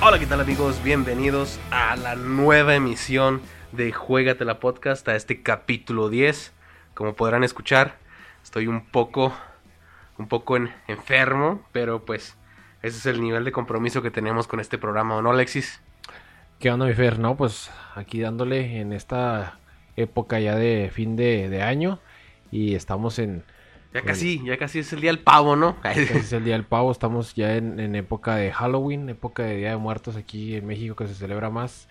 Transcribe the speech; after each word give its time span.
Hola, 0.00 0.18
¿qué 0.18 0.26
tal 0.26 0.40
amigos? 0.40 0.82
Bienvenidos 0.82 1.58
a 1.70 1.96
la 1.96 2.14
nueva 2.14 2.74
emisión 2.74 3.40
de 3.72 3.90
Juegatela 3.92 4.60
Podcast, 4.60 5.08
a 5.08 5.16
este 5.16 5.42
capítulo 5.42 6.10
10. 6.10 6.52
Como 6.92 7.14
podrán 7.14 7.42
escuchar, 7.42 7.96
estoy 8.42 8.66
un 8.66 8.84
poco, 8.84 9.32
un 10.18 10.28
poco 10.28 10.56
en- 10.56 10.72
enfermo, 10.88 11.62
pero 11.72 12.04
pues 12.04 12.36
ese 12.82 12.98
es 12.98 13.06
el 13.06 13.20
nivel 13.22 13.44
de 13.44 13.52
compromiso 13.52 14.02
que 14.02 14.10
tenemos 14.10 14.46
con 14.46 14.60
este 14.60 14.76
programa, 14.76 15.16
¿o 15.16 15.22
no, 15.22 15.30
Alexis? 15.30 15.80
¿Qué 16.64 16.70
onda, 16.70 16.86
mi 16.86 16.94
Fer? 16.94 17.18
No, 17.18 17.36
pues 17.36 17.70
aquí 17.94 18.20
dándole 18.20 18.80
en 18.80 18.94
esta 18.94 19.58
época 19.96 20.40
ya 20.40 20.56
de 20.56 20.90
fin 20.90 21.14
de, 21.14 21.50
de 21.50 21.60
año 21.60 21.98
y 22.50 22.74
estamos 22.74 23.18
en... 23.18 23.44
Ya 23.92 24.00
casi, 24.00 24.42
ya 24.42 24.56
casi 24.56 24.78
es 24.78 24.90
el 24.94 25.02
día 25.02 25.10
del 25.10 25.18
pavo, 25.18 25.56
¿no? 25.56 25.76
es 25.84 26.32
el 26.32 26.42
Día 26.42 26.54
del 26.54 26.64
Pavo, 26.64 26.90
estamos 26.90 27.34
ya 27.34 27.54
en, 27.56 27.78
en 27.78 27.94
época 27.94 28.36
de 28.36 28.50
Halloween, 28.50 29.10
época 29.10 29.42
de 29.42 29.58
Día 29.58 29.70
de 29.72 29.76
Muertos 29.76 30.16
aquí 30.16 30.56
en 30.56 30.66
México 30.66 30.96
que 30.96 31.06
se 31.06 31.14
celebra 31.14 31.50
más. 31.50 31.86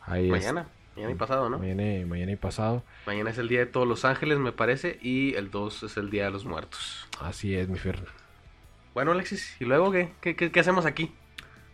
Ahí 0.00 0.24
es- 0.24 0.30
mañana, 0.30 0.66
mañana 0.94 1.12
y 1.12 1.16
pasado, 1.16 1.50
¿no? 1.50 1.58
Mañana, 1.58 2.06
mañana 2.06 2.32
y 2.32 2.36
pasado. 2.36 2.82
Mañana 3.06 3.28
es 3.28 3.36
el 3.36 3.48
día 3.48 3.58
de 3.58 3.66
todos 3.66 3.86
los 3.86 4.06
ángeles, 4.06 4.38
me 4.38 4.52
parece, 4.52 4.98
y 5.02 5.34
el 5.34 5.50
2 5.50 5.82
es 5.82 5.98
el 5.98 6.08
día 6.08 6.24
de 6.24 6.30
los 6.30 6.46
muertos. 6.46 7.06
Así 7.20 7.54
es, 7.54 7.68
mi 7.68 7.78
Fer. 7.78 8.02
Bueno, 8.94 9.12
Alexis, 9.12 9.54
¿y 9.60 9.66
luego 9.66 9.92
qué, 9.92 10.08
qué, 10.22 10.34
qué- 10.36 10.50
qué 10.50 10.60
hacemos 10.60 10.86
aquí? 10.86 11.12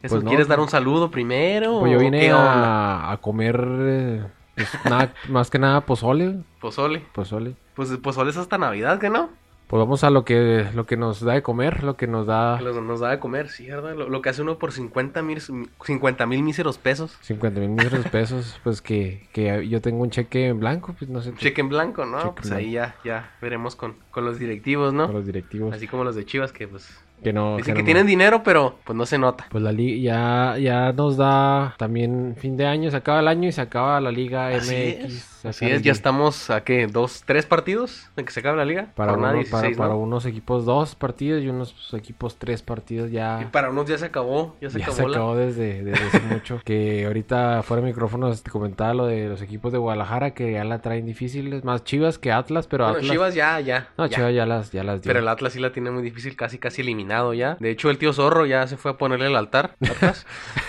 ¿Eso, 0.03 0.15
Pues 0.17 0.25
no, 0.25 0.31
¿Quieres 0.31 0.49
dar 0.49 0.61
un 0.61 0.69
saludo 0.69 1.11
primero? 1.11 1.81
Pues 1.81 1.93
yo 1.93 1.99
vine 1.99 2.31
a, 2.33 3.13
a 3.13 3.17
comer, 3.19 3.65
eh, 3.81 4.25
pues, 4.57 4.69
nada, 4.85 5.15
más 5.29 5.49
que 5.51 5.59
nada 5.59 5.81
pozole, 5.83 6.41
Pozole. 6.61 7.01
pozole. 7.13 7.55
Pues 7.75 7.91
pozole 7.99 8.31
es 8.31 8.37
hasta 8.37 8.59
Navidad, 8.59 8.99
¿qué 8.99 9.09
no? 9.11 9.31
Pues 9.69 9.79
vamos 9.81 10.05
a 10.05 10.11
lo 10.11 10.23
que, 10.27 10.67
lo 10.75 10.85
que 10.85 10.99
nos 10.99 11.21
da 11.25 11.33
de 11.33 11.43
comer, 11.43 11.83
lo 11.83 11.97
que 11.97 12.07
nos 12.07 12.27
da 12.27 12.57
Que 12.59 12.65
los- 12.65 12.83
nos 12.83 13.01
da 13.01 13.09
de 13.11 13.19
comer, 13.19 13.49
sí, 13.49 13.69
¿verdad? 13.69 13.95
Lo, 13.97 14.07
lo 14.11 14.21
que 14.21 14.29
hace 14.29 14.43
uno 14.43 14.59
por 14.59 14.71
50 14.71 15.23
mil 15.23 15.41
50 15.41 16.27
mil 16.27 16.43
míseros 16.43 16.77
pesos. 16.77 17.17
50 17.23 17.59
mil 17.61 17.77
de 17.77 17.99
pesos, 18.11 18.61
pues 18.65 18.83
que, 18.83 19.27
que 19.33 19.67
yo 19.69 19.81
tengo 19.81 20.03
un 20.03 20.11
cheque 20.11 20.49
en 20.49 20.61
blanco, 20.61 20.95
pues 20.99 21.09
no 21.11 21.23
sé. 21.23 21.33
Cheque 21.37 21.63
en 21.63 21.71
blanco, 21.71 22.05
¿no? 22.05 22.19
Cheque 22.19 22.33
pues 22.43 22.51
ahí 22.51 22.73
ya, 22.73 22.97
ya 23.03 23.31
veremos 23.41 23.75
con, 23.75 23.95
con 24.11 24.27
los 24.27 24.39
directivos, 24.39 24.93
¿no? 24.93 25.07
Con 25.07 25.15
los 25.15 25.25
directivos. 25.27 25.73
Así 25.75 25.87
como 25.89 26.05
los 26.05 26.17
de 26.17 26.27
Chivas 26.27 26.53
que 26.53 26.69
pues 26.69 26.91
que 27.23 27.33
no. 27.33 27.57
dicen 27.57 27.75
que 27.75 27.83
me- 27.83 27.85
tienen 27.87 28.07
dinero, 28.07 28.43
pero 28.43 28.77
pues 28.85 28.97
no 28.97 29.07
se 29.07 29.19
nota. 29.19 29.47
Pues 29.51 29.63
la 29.63 29.73
liga 29.73 30.55
ya, 30.57 30.59
ya 30.59 30.93
nos 30.93 31.17
da 31.17 31.75
también 31.79 32.35
fin 32.39 32.57
de 32.57 32.67
año, 32.67 32.91
se 32.91 32.97
acaba 32.97 33.21
el 33.21 33.29
año 33.29 33.49
y 33.49 33.53
se 33.53 33.61
acaba 33.61 34.01
la 34.01 34.11
liga 34.11 34.49
Así 34.49 34.71
MX. 34.71 35.05
es, 35.15 35.32
así 35.45 35.67
es, 35.67 35.83
ya 35.83 35.93
estamos 35.93 36.51
a 36.51 36.63
qué, 36.65 36.87
dos, 36.87 37.23
tres 37.27 37.47
partidos 37.47 38.11
de 38.17 38.25
que 38.25 38.31
se 38.33 38.41
acabe 38.41 38.57
la 38.57 38.65
liga. 38.65 38.89
Para, 38.95 39.13
uno- 39.13 39.23
para, 39.23 39.35
16, 39.35 39.77
para 39.77 39.91
¿no? 39.91 39.99
unos 39.99 40.25
equipos 40.27 40.65
dos 40.65 40.95
partidos 40.95 41.43
y 41.43 41.49
unos 41.49 41.75
equipos 41.95 42.37
tres 42.37 42.63
partidos 42.63 43.11
Y 43.11 43.15
ya. 43.15 43.49
para 43.53 43.71
unos 43.71 43.87
ya 43.87 43.99
se 43.99 44.07
acabó, 44.07 44.57
ya 44.61 44.71
se 44.71 44.79
Ya 44.79 44.85
acabó, 44.87 44.97
se 44.97 45.03
la- 45.09 45.17
acabó 45.17 45.37
desde, 45.37 45.83
desde 45.83 46.05
hace 46.05 46.21
mucho. 46.31 46.61
Que 46.65 47.07
ahorita 47.07 47.63
fuera 47.63 47.83
de 47.83 47.89
micrófonos 47.89 48.43
te 48.43 48.51
comentaba 48.51 48.95
lo 48.95 49.07
de 49.07 49.29
los 49.29 49.43
equipos 49.43 49.73
de 49.73 49.79
Guadalajara 49.79 50.33
que 50.35 50.53
ya 50.53 50.65
la 50.65 50.81
traen 50.81 51.07
difíciles. 51.07 51.65
Más 51.65 51.85
Chivas 51.85 52.19
que 52.19 52.33
Atlas, 52.33 52.67
pero 52.67 52.85
Bueno, 52.85 52.99
Atlas. 52.99 53.11
Chivas 53.13 53.35
ya, 53.35 53.61
ya. 53.61 53.89
no, 53.99 54.07
ya. 54.07 54.17
Chivas 54.17 54.35
ya 54.35 54.47
las, 54.47 54.73
ya 54.73 54.85
las 54.85 55.03
dio. 55.03 55.09
Pero 55.11 55.19
el 55.21 55.29
Atlas 55.29 55.53
sí 55.53 55.61
la 55.61 55.73
tiene 55.73 55.91
muy 55.91 56.03
difícil, 56.03 56.37
casi 56.37 56.59
casi 56.59 56.83
eliminado 56.83 57.35
ya. 57.35 57.57
De 57.61 57.71
hecho, 57.71 57.91
el 57.91 57.99
tío 57.99 58.13
Zorro 58.13 58.47
ya 58.47 58.67
se 58.67 58.77
fue 58.77 58.93
a 58.93 58.95
ponerle 58.99 59.27
el 59.27 59.37
altar 59.37 59.77
atrás. 59.81 60.27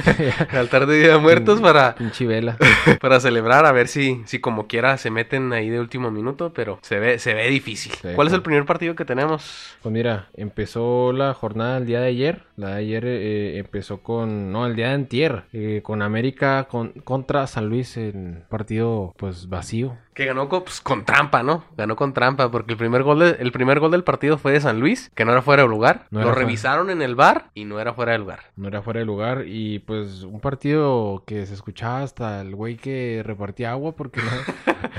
el 0.52 0.58
altar 0.58 0.86
de 0.88 0.98
Día 1.00 1.12
de 1.14 1.18
Muertos 1.18 1.62
para, 1.62 1.96
Pinche 1.96 2.26
vela. 2.26 2.58
para 3.02 3.20
celebrar, 3.20 3.66
a 3.66 3.72
ver 3.72 3.88
si, 3.88 4.22
si 4.26 4.40
como 4.40 4.63
quiera 4.68 4.98
se 4.98 5.10
meten 5.12 5.52
ahí 5.54 5.70
de 5.70 5.80
último 5.80 6.12
minuto, 6.12 6.54
pero 6.54 6.80
se 6.82 7.00
ve, 7.00 7.20
se 7.20 7.34
ve 7.34 7.48
difícil. 7.50 7.94
Sí, 8.02 8.10
¿Cuál 8.16 8.28
es 8.28 8.34
el 8.34 8.42
primer 8.42 8.66
partido 8.66 8.96
que 8.96 9.06
tenemos? 9.06 9.76
Pues 9.82 9.92
mira, 9.94 10.30
empezó 10.34 11.12
la 11.14 11.34
jornada 11.34 11.78
el 11.78 11.86
día 11.86 12.00
de 12.02 12.08
ayer. 12.08 12.44
La 12.56 12.70
de 12.70 12.76
ayer 12.78 13.04
eh, 13.06 13.58
empezó 13.58 14.02
con. 14.02 14.52
No, 14.52 14.66
el 14.66 14.76
día 14.76 14.90
de 14.90 14.94
antier. 14.96 15.44
eh, 15.54 15.82
con 15.84 16.02
América 16.02 16.66
con, 16.70 16.90
contra 17.04 17.48
San 17.48 17.68
Luis 17.70 17.98
en 17.98 18.44
partido 18.50 19.14
pues 19.18 19.50
vacío. 19.50 19.98
Que 20.14 20.26
ganó 20.26 20.48
con, 20.50 20.64
pues, 20.64 20.80
con 20.82 21.06
trampa, 21.06 21.42
¿no? 21.44 21.66
Ganó 21.76 21.96
con 21.96 22.14
trampa, 22.14 22.52
porque 22.52 22.74
el 22.74 22.78
primer 22.78 23.04
gol 23.04 23.20
de- 23.20 23.38
el 23.40 23.52
primer 23.52 23.80
gol 23.80 23.92
del 23.92 24.04
partido 24.04 24.38
fue 24.38 24.52
de 24.52 24.62
San 24.62 24.80
Luis, 24.80 25.12
que 25.16 25.26
no 25.26 25.32
era 25.32 25.42
fuera 25.42 25.64
de 25.64 25.70
lugar. 25.70 26.06
No 26.12 26.20
Lo 26.20 26.26
fuera. 26.28 26.40
revisaron 26.42 26.90
en 26.90 27.02
el 27.02 27.16
bar 27.16 27.50
y 27.54 27.66
no 27.66 27.80
era 27.80 27.94
fuera 27.94 28.12
de 28.14 28.20
lugar. 28.20 28.40
No 28.56 28.68
era 28.68 28.82
fuera 28.82 29.00
de 29.00 29.06
lugar. 29.06 29.46
Y 29.48 29.80
pues 29.80 30.24
un 30.24 30.40
partido 30.40 31.24
que 31.26 31.46
se 31.46 31.54
escuchaba 31.54 32.02
hasta 32.04 32.42
el 32.42 32.56
güey 32.56 32.76
que 32.78 33.22
repartía 33.26 33.72
agua 33.72 33.94
porque 33.96 34.22
no, 34.22 34.30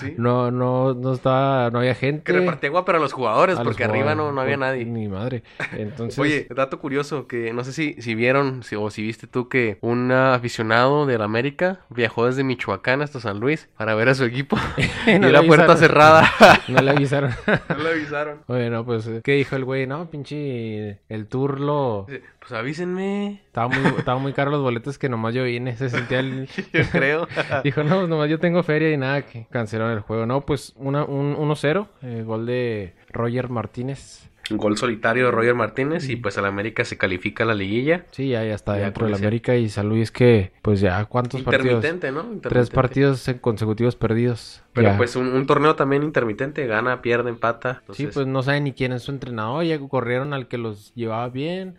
Sí. 0.00 0.14
no, 0.16 0.50
no, 0.50 0.94
no 0.94 1.12
estaba, 1.12 1.70
no 1.70 1.78
había 1.80 1.94
gente. 1.94 2.22
Que 2.24 2.32
repartía 2.38 2.68
agua 2.68 2.84
para 2.84 2.98
los 2.98 3.12
jugadores, 3.12 3.56
A 3.56 3.64
los 3.64 3.68
porque 3.68 3.84
arriba 3.84 4.14
no, 4.14 4.28
jugadores, 4.30 4.34
no 4.34 4.40
había 4.42 4.56
nadie. 4.56 4.84
Ni 4.84 5.08
madre. 5.08 5.42
Entonces. 5.72 6.18
Oye, 6.18 6.46
dato 6.54 6.78
curioso, 6.78 7.26
que 7.26 7.52
no 7.52 7.64
sé 7.64 7.72
si, 7.72 7.94
si 8.00 8.14
vieron 8.14 8.62
si- 8.62 8.76
o 8.76 8.90
si 8.90 9.02
viste 9.02 9.26
tú 9.26 9.48
que 9.48 9.78
un 9.80 10.12
aficionado 10.12 11.06
del 11.06 11.22
América 11.22 11.80
viajó 11.88 12.26
desde 12.26 12.44
Michoacán 12.44 13.02
hasta 13.02 13.20
San 13.20 13.40
Luis 13.40 13.68
para 13.76 13.94
ver 13.94 14.08
a 14.08 14.14
su 14.14 14.24
equipo 14.24 14.51
no 15.06 15.12
y 15.12 15.18
le 15.18 15.32
la 15.32 15.42
puerta 15.42 15.72
avisaron. 15.72 15.78
cerrada. 15.78 16.30
No 16.68 16.80
le 16.80 16.90
avisaron. 16.92 17.30
no 17.68 17.76
le 17.82 17.90
avisaron. 17.90 18.40
Bueno, 18.46 18.84
pues, 18.84 19.08
¿qué 19.24 19.32
dijo 19.32 19.56
el 19.56 19.64
güey? 19.64 19.86
No, 19.86 20.08
pinche, 20.10 21.00
el 21.08 21.26
tour 21.28 21.60
lo... 21.60 22.06
Dice, 22.08 22.22
Pues 22.38 22.52
avísenme, 22.52 23.42
Estaba 23.46 23.68
muy, 23.68 23.84
estaba 23.98 24.18
muy 24.18 24.32
caro 24.32 24.50
los 24.50 24.62
boletos 24.62 24.98
que 24.98 25.08
nomás 25.08 25.34
yo 25.34 25.44
vine, 25.44 25.76
se 25.76 25.90
sentía 25.90 26.20
el... 26.20 26.48
yo 26.72 26.82
creo. 26.90 27.28
Dijo, 27.64 27.82
no, 27.84 28.06
nomás 28.06 28.30
yo 28.30 28.38
tengo 28.38 28.62
feria 28.62 28.90
y 28.92 28.96
nada, 28.96 29.22
que 29.22 29.46
cancelaron 29.50 29.92
el 29.92 30.00
juego. 30.00 30.26
No, 30.26 30.42
pues, 30.42 30.72
una, 30.76 31.04
un 31.04 31.36
1-0, 31.36 31.86
eh, 32.02 32.22
gol 32.24 32.46
de 32.46 32.94
Roger 33.10 33.48
Martínez. 33.48 34.28
Un 34.50 34.56
gol 34.56 34.76
solitario 34.76 35.26
de 35.26 35.30
Roger 35.30 35.54
Martínez 35.54 36.08
y 36.08 36.16
pues 36.16 36.36
el 36.36 36.44
América 36.44 36.84
se 36.84 36.98
califica 36.98 37.44
a 37.44 37.46
la 37.46 37.54
liguilla. 37.54 38.04
Sí, 38.10 38.28
ya, 38.30 38.44
ya 38.44 38.54
está 38.54 38.76
Ya 38.76 38.84
dentro 38.86 39.06
del 39.06 39.14
América 39.14 39.56
y 39.56 39.68
San 39.68 39.88
Luis 39.88 40.10
que, 40.10 40.52
pues 40.62 40.80
ya, 40.80 41.04
¿cuántos 41.06 41.42
partidos? 41.42 41.76
Intermitente, 41.76 42.10
¿no? 42.12 42.22
Tres 42.22 42.32
Intermitente. 42.34 42.74
partidos 42.74 43.28
en 43.28 43.38
consecutivos 43.38 43.96
perdidos. 43.96 44.62
Pero 44.72 44.88
Ya. 44.90 44.96
pues 44.96 45.16
un, 45.16 45.28
un 45.28 45.46
torneo 45.46 45.76
también 45.76 46.02
intermitente, 46.02 46.66
gana, 46.66 47.02
pierde, 47.02 47.30
empata. 47.30 47.82
Sí, 47.92 48.08
pues 48.12 48.26
no 48.26 48.42
saben 48.42 48.64
ni 48.64 48.72
quién 48.72 48.92
es 48.92 49.02
su 49.02 49.12
entrenador, 49.12 49.64
ya 49.64 49.78
corrieron 49.78 50.32
al 50.34 50.48
que 50.48 50.58
los 50.58 50.92
llevaba 50.94 51.28
bien. 51.28 51.76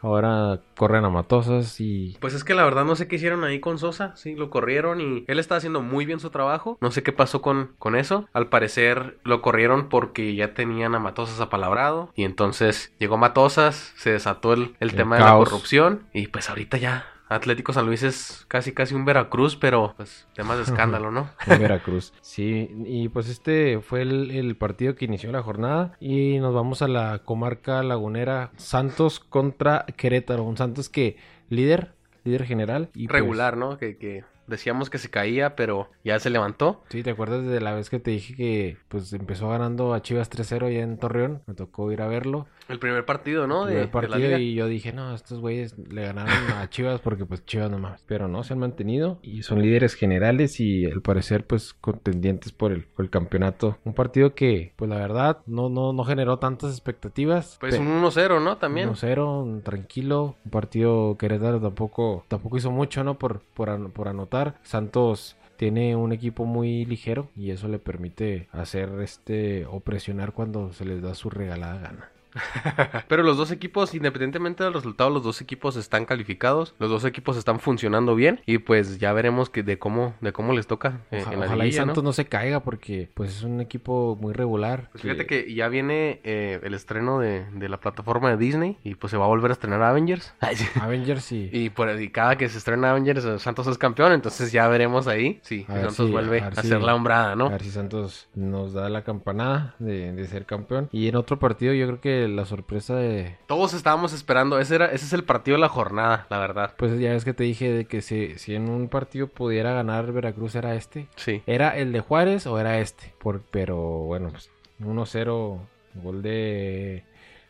Ahora 0.00 0.60
corren 0.76 1.04
a 1.04 1.10
Matosas 1.10 1.80
y 1.80 2.16
Pues 2.20 2.34
es 2.34 2.44
que 2.44 2.54
la 2.54 2.64
verdad 2.64 2.84
no 2.84 2.96
sé 2.96 3.08
qué 3.08 3.16
hicieron 3.16 3.44
ahí 3.44 3.60
con 3.60 3.78
Sosa, 3.78 4.14
sí, 4.16 4.34
lo 4.34 4.50
corrieron 4.50 5.00
y 5.00 5.24
él 5.26 5.38
está 5.38 5.56
haciendo 5.56 5.80
muy 5.82 6.06
bien 6.06 6.20
su 6.20 6.30
trabajo, 6.30 6.78
no 6.80 6.90
sé 6.90 7.02
qué 7.02 7.12
pasó 7.12 7.42
con, 7.42 7.72
con 7.78 7.96
eso, 7.96 8.28
al 8.32 8.48
parecer 8.48 9.18
lo 9.24 9.42
corrieron 9.42 9.88
porque 9.88 10.34
ya 10.34 10.54
tenían 10.54 10.94
a 10.94 10.98
Matosas 10.98 11.40
apalabrado 11.40 12.10
y 12.14 12.24
entonces 12.24 12.94
llegó 12.98 13.16
Matosas, 13.16 13.92
se 13.96 14.10
desató 14.10 14.52
el, 14.52 14.76
el 14.80 14.90
El 14.90 14.94
tema 14.94 15.16
de 15.16 15.24
la 15.24 15.36
corrupción 15.36 16.06
y 16.12 16.28
pues 16.28 16.48
ahorita 16.48 16.78
ya 16.78 17.06
Atlético 17.28 17.72
San 17.72 17.86
Luis 17.86 18.02
es 18.02 18.44
casi 18.48 18.72
casi 18.72 18.94
un 18.94 19.04
Veracruz, 19.04 19.56
pero 19.56 19.94
pues 19.96 20.28
temas 20.34 20.58
de 20.58 20.64
escándalo, 20.64 21.10
¿no? 21.10 21.30
en 21.46 21.60
Veracruz. 21.60 22.12
Sí, 22.20 22.70
y 22.84 23.08
pues 23.08 23.28
este 23.28 23.80
fue 23.80 24.02
el, 24.02 24.30
el 24.30 24.56
partido 24.56 24.94
que 24.94 25.06
inició 25.06 25.32
la 25.32 25.42
jornada 25.42 25.96
y 26.00 26.38
nos 26.38 26.54
vamos 26.54 26.82
a 26.82 26.88
la 26.88 27.20
comarca 27.24 27.82
lagunera 27.82 28.50
Santos 28.56 29.20
contra 29.20 29.86
Querétaro, 29.96 30.44
un 30.44 30.56
Santos 30.56 30.88
que 30.88 31.16
líder, 31.48 31.94
líder 32.24 32.44
general 32.44 32.90
y 32.94 33.08
pues, 33.08 33.20
Regular, 33.20 33.56
¿no? 33.56 33.76
Que, 33.78 33.96
que 33.96 34.24
decíamos 34.46 34.90
que 34.90 34.98
se 34.98 35.10
caía, 35.10 35.56
pero 35.56 35.90
ya 36.04 36.18
se 36.18 36.30
levantó. 36.30 36.82
Sí, 36.88 37.02
¿te 37.02 37.10
acuerdas 37.10 37.44
de 37.46 37.60
la 37.60 37.74
vez 37.74 37.90
que 37.90 37.98
te 38.00 38.10
dije 38.12 38.34
que 38.34 38.76
pues 38.88 39.12
empezó 39.12 39.48
ganando 39.48 39.94
a 39.94 40.02
Chivas 40.02 40.30
3-0 40.30 40.66
allá 40.66 40.82
en 40.82 40.98
Torreón? 40.98 41.42
Me 41.46 41.54
tocó 41.54 41.90
ir 41.92 42.02
a 42.02 42.06
verlo. 42.06 42.46
El 42.68 42.78
primer 42.80 43.04
partido, 43.04 43.46
¿no? 43.46 43.64
primer 43.64 43.74
De, 43.74 43.80
de 43.80 43.86
la 43.86 43.90
partido 43.92 44.18
liga. 44.18 44.38
y 44.40 44.54
yo 44.54 44.66
dije, 44.66 44.92
no, 44.92 45.14
estos 45.14 45.38
güeyes 45.40 45.76
le 45.78 46.02
ganaron 46.02 46.32
a 46.58 46.68
Chivas 46.68 47.00
porque 47.00 47.24
pues 47.24 47.44
Chivas 47.44 47.70
nomás. 47.70 48.02
Pero 48.08 48.26
no, 48.28 48.42
se 48.42 48.54
han 48.54 48.58
mantenido 48.58 49.18
y 49.22 49.42
son 49.42 49.62
líderes 49.62 49.94
generales 49.94 50.58
y 50.60 50.84
al 50.86 51.00
parecer 51.02 51.46
pues 51.46 51.74
contendientes 51.74 52.52
por 52.52 52.72
el, 52.72 52.84
por 52.84 53.04
el 53.04 53.10
campeonato. 53.10 53.78
Un 53.84 53.94
partido 53.94 54.34
que 54.34 54.72
pues 54.76 54.88
la 54.90 54.96
verdad 54.96 55.38
no, 55.46 55.68
no, 55.68 55.92
no 55.92 56.04
generó 56.04 56.38
tantas 56.38 56.72
expectativas. 56.72 57.56
Pues 57.60 57.78
un 57.78 57.86
1-0, 58.02 58.42
¿no? 58.42 58.56
También. 58.56 58.90
1-0, 58.90 59.42
un 59.44 59.62
tranquilo. 59.62 60.34
Un 60.44 60.50
partido 60.50 61.16
Querétaro 61.18 61.60
tampoco, 61.60 62.24
tampoco 62.28 62.56
hizo 62.56 62.70
mucho, 62.70 63.04
¿no? 63.04 63.18
Por, 63.18 63.40
por, 63.54 63.70
an- 63.70 63.90
por 63.92 64.08
anotar. 64.08 64.35
Santos 64.62 65.36
tiene 65.56 65.96
un 65.96 66.12
equipo 66.12 66.44
muy 66.44 66.84
ligero 66.84 67.30
y 67.34 67.50
eso 67.50 67.68
le 67.68 67.78
permite 67.78 68.48
hacer 68.52 68.90
este 69.00 69.66
o 69.66 69.80
presionar 69.80 70.32
cuando 70.32 70.72
se 70.72 70.84
les 70.84 71.02
da 71.02 71.14
su 71.14 71.30
regalada 71.30 71.80
gana. 71.80 72.10
Pero 73.08 73.22
los 73.22 73.36
dos 73.36 73.50
equipos, 73.50 73.94
independientemente 73.94 74.64
del 74.64 74.72
resultado, 74.72 75.10
los 75.10 75.22
dos 75.22 75.40
equipos 75.40 75.76
están 75.76 76.04
calificados, 76.04 76.74
los 76.78 76.90
dos 76.90 77.04
equipos 77.04 77.36
están 77.36 77.60
funcionando 77.60 78.14
bien 78.14 78.40
y 78.46 78.58
pues 78.58 78.98
ya 78.98 79.12
veremos 79.12 79.50
que 79.50 79.62
de 79.62 79.78
cómo 79.78 80.14
de 80.20 80.32
cómo 80.32 80.52
les 80.52 80.66
toca 80.66 81.00
eh, 81.10 81.20
Oja- 81.22 81.32
en 81.32 81.40
la 81.40 81.46
ojalá 81.46 81.66
y. 81.66 81.72
Santos 81.72 82.02
¿no? 82.02 82.12
se 82.12 82.26
caiga 82.26 82.60
porque 82.60 83.10
pues 83.14 83.30
es 83.36 83.42
un 83.42 83.60
equipo 83.60 84.16
muy 84.20 84.32
regular. 84.32 84.88
Pues 84.92 85.02
fíjate 85.02 85.26
que 85.26 85.52
ya 85.54 85.68
viene 85.68 86.20
eh, 86.24 86.60
el 86.62 86.74
estreno 86.74 87.18
de, 87.20 87.44
de 87.52 87.68
la 87.68 87.78
plataforma 87.80 88.30
de 88.30 88.36
Disney 88.36 88.78
y 88.84 88.94
pues 88.94 89.10
se 89.10 89.16
va 89.16 89.24
a 89.24 89.28
volver 89.28 89.50
a 89.50 89.54
estrenar 89.54 89.82
Avengers. 89.82 90.34
Ay, 90.40 90.56
sí. 90.56 90.66
Avengers 90.80 91.32
y... 91.32 91.50
Y 91.52 91.70
por 91.70 92.00
y 92.00 92.10
cada 92.10 92.36
que 92.36 92.48
se 92.48 92.58
estrena 92.58 92.90
Avengers, 92.90 93.24
eh, 93.24 93.38
Santos 93.38 93.66
es 93.66 93.78
campeón, 93.78 94.12
entonces 94.12 94.52
ya 94.52 94.66
veremos 94.68 95.06
ahí 95.06 95.40
si 95.42 95.64
A 95.68 95.74
ver 95.74 95.82
Santos 95.86 96.06
si- 96.06 96.12
vuelve 96.12 96.40
a 96.40 96.44
a, 96.46 96.48
hacer 96.48 96.64
si- 96.78 96.84
la 96.84 96.94
hombrada, 96.94 97.32
A 97.32 97.36
¿no? 97.36 97.50
ver 97.50 97.62
si 97.62 97.70
Santos 97.70 98.28
nos 98.34 98.72
da 98.72 98.88
la 98.88 99.02
campanada 99.04 99.74
de, 99.78 100.12
de 100.12 100.26
ser 100.26 100.46
campeón. 100.46 100.88
Y 100.92 101.08
en 101.08 101.16
otro 101.16 101.38
partido 101.38 101.72
yo 101.74 101.86
creo 101.86 102.00
que 102.00 102.25
la 102.28 102.44
sorpresa 102.44 102.96
de... 102.96 103.36
Todos 103.46 103.74
estábamos 103.74 104.12
esperando, 104.12 104.58
ese 104.58 104.76
era 104.76 104.86
ese 104.86 105.04
es 105.06 105.12
el 105.12 105.24
partido 105.24 105.56
de 105.56 105.60
la 105.60 105.68
jornada, 105.68 106.26
la 106.30 106.38
verdad. 106.38 106.74
Pues 106.76 106.98
ya 106.98 107.12
ves 107.12 107.24
que 107.24 107.34
te 107.34 107.44
dije 107.44 107.72
de 107.72 107.84
que 107.86 108.02
si, 108.02 108.38
si 108.38 108.54
en 108.54 108.68
un 108.68 108.88
partido 108.88 109.28
pudiera 109.28 109.72
ganar 109.72 110.12
Veracruz 110.12 110.54
era 110.54 110.74
este. 110.74 111.08
Sí. 111.16 111.42
¿Era 111.46 111.76
el 111.76 111.92
de 111.92 112.00
Juárez 112.00 112.46
o 112.46 112.58
era 112.58 112.78
este? 112.78 113.14
Por, 113.18 113.42
pero 113.42 113.76
bueno, 113.76 114.30
pues 114.30 114.50
1-0, 114.80 115.58
gol 115.94 116.22
de... 116.22 117.04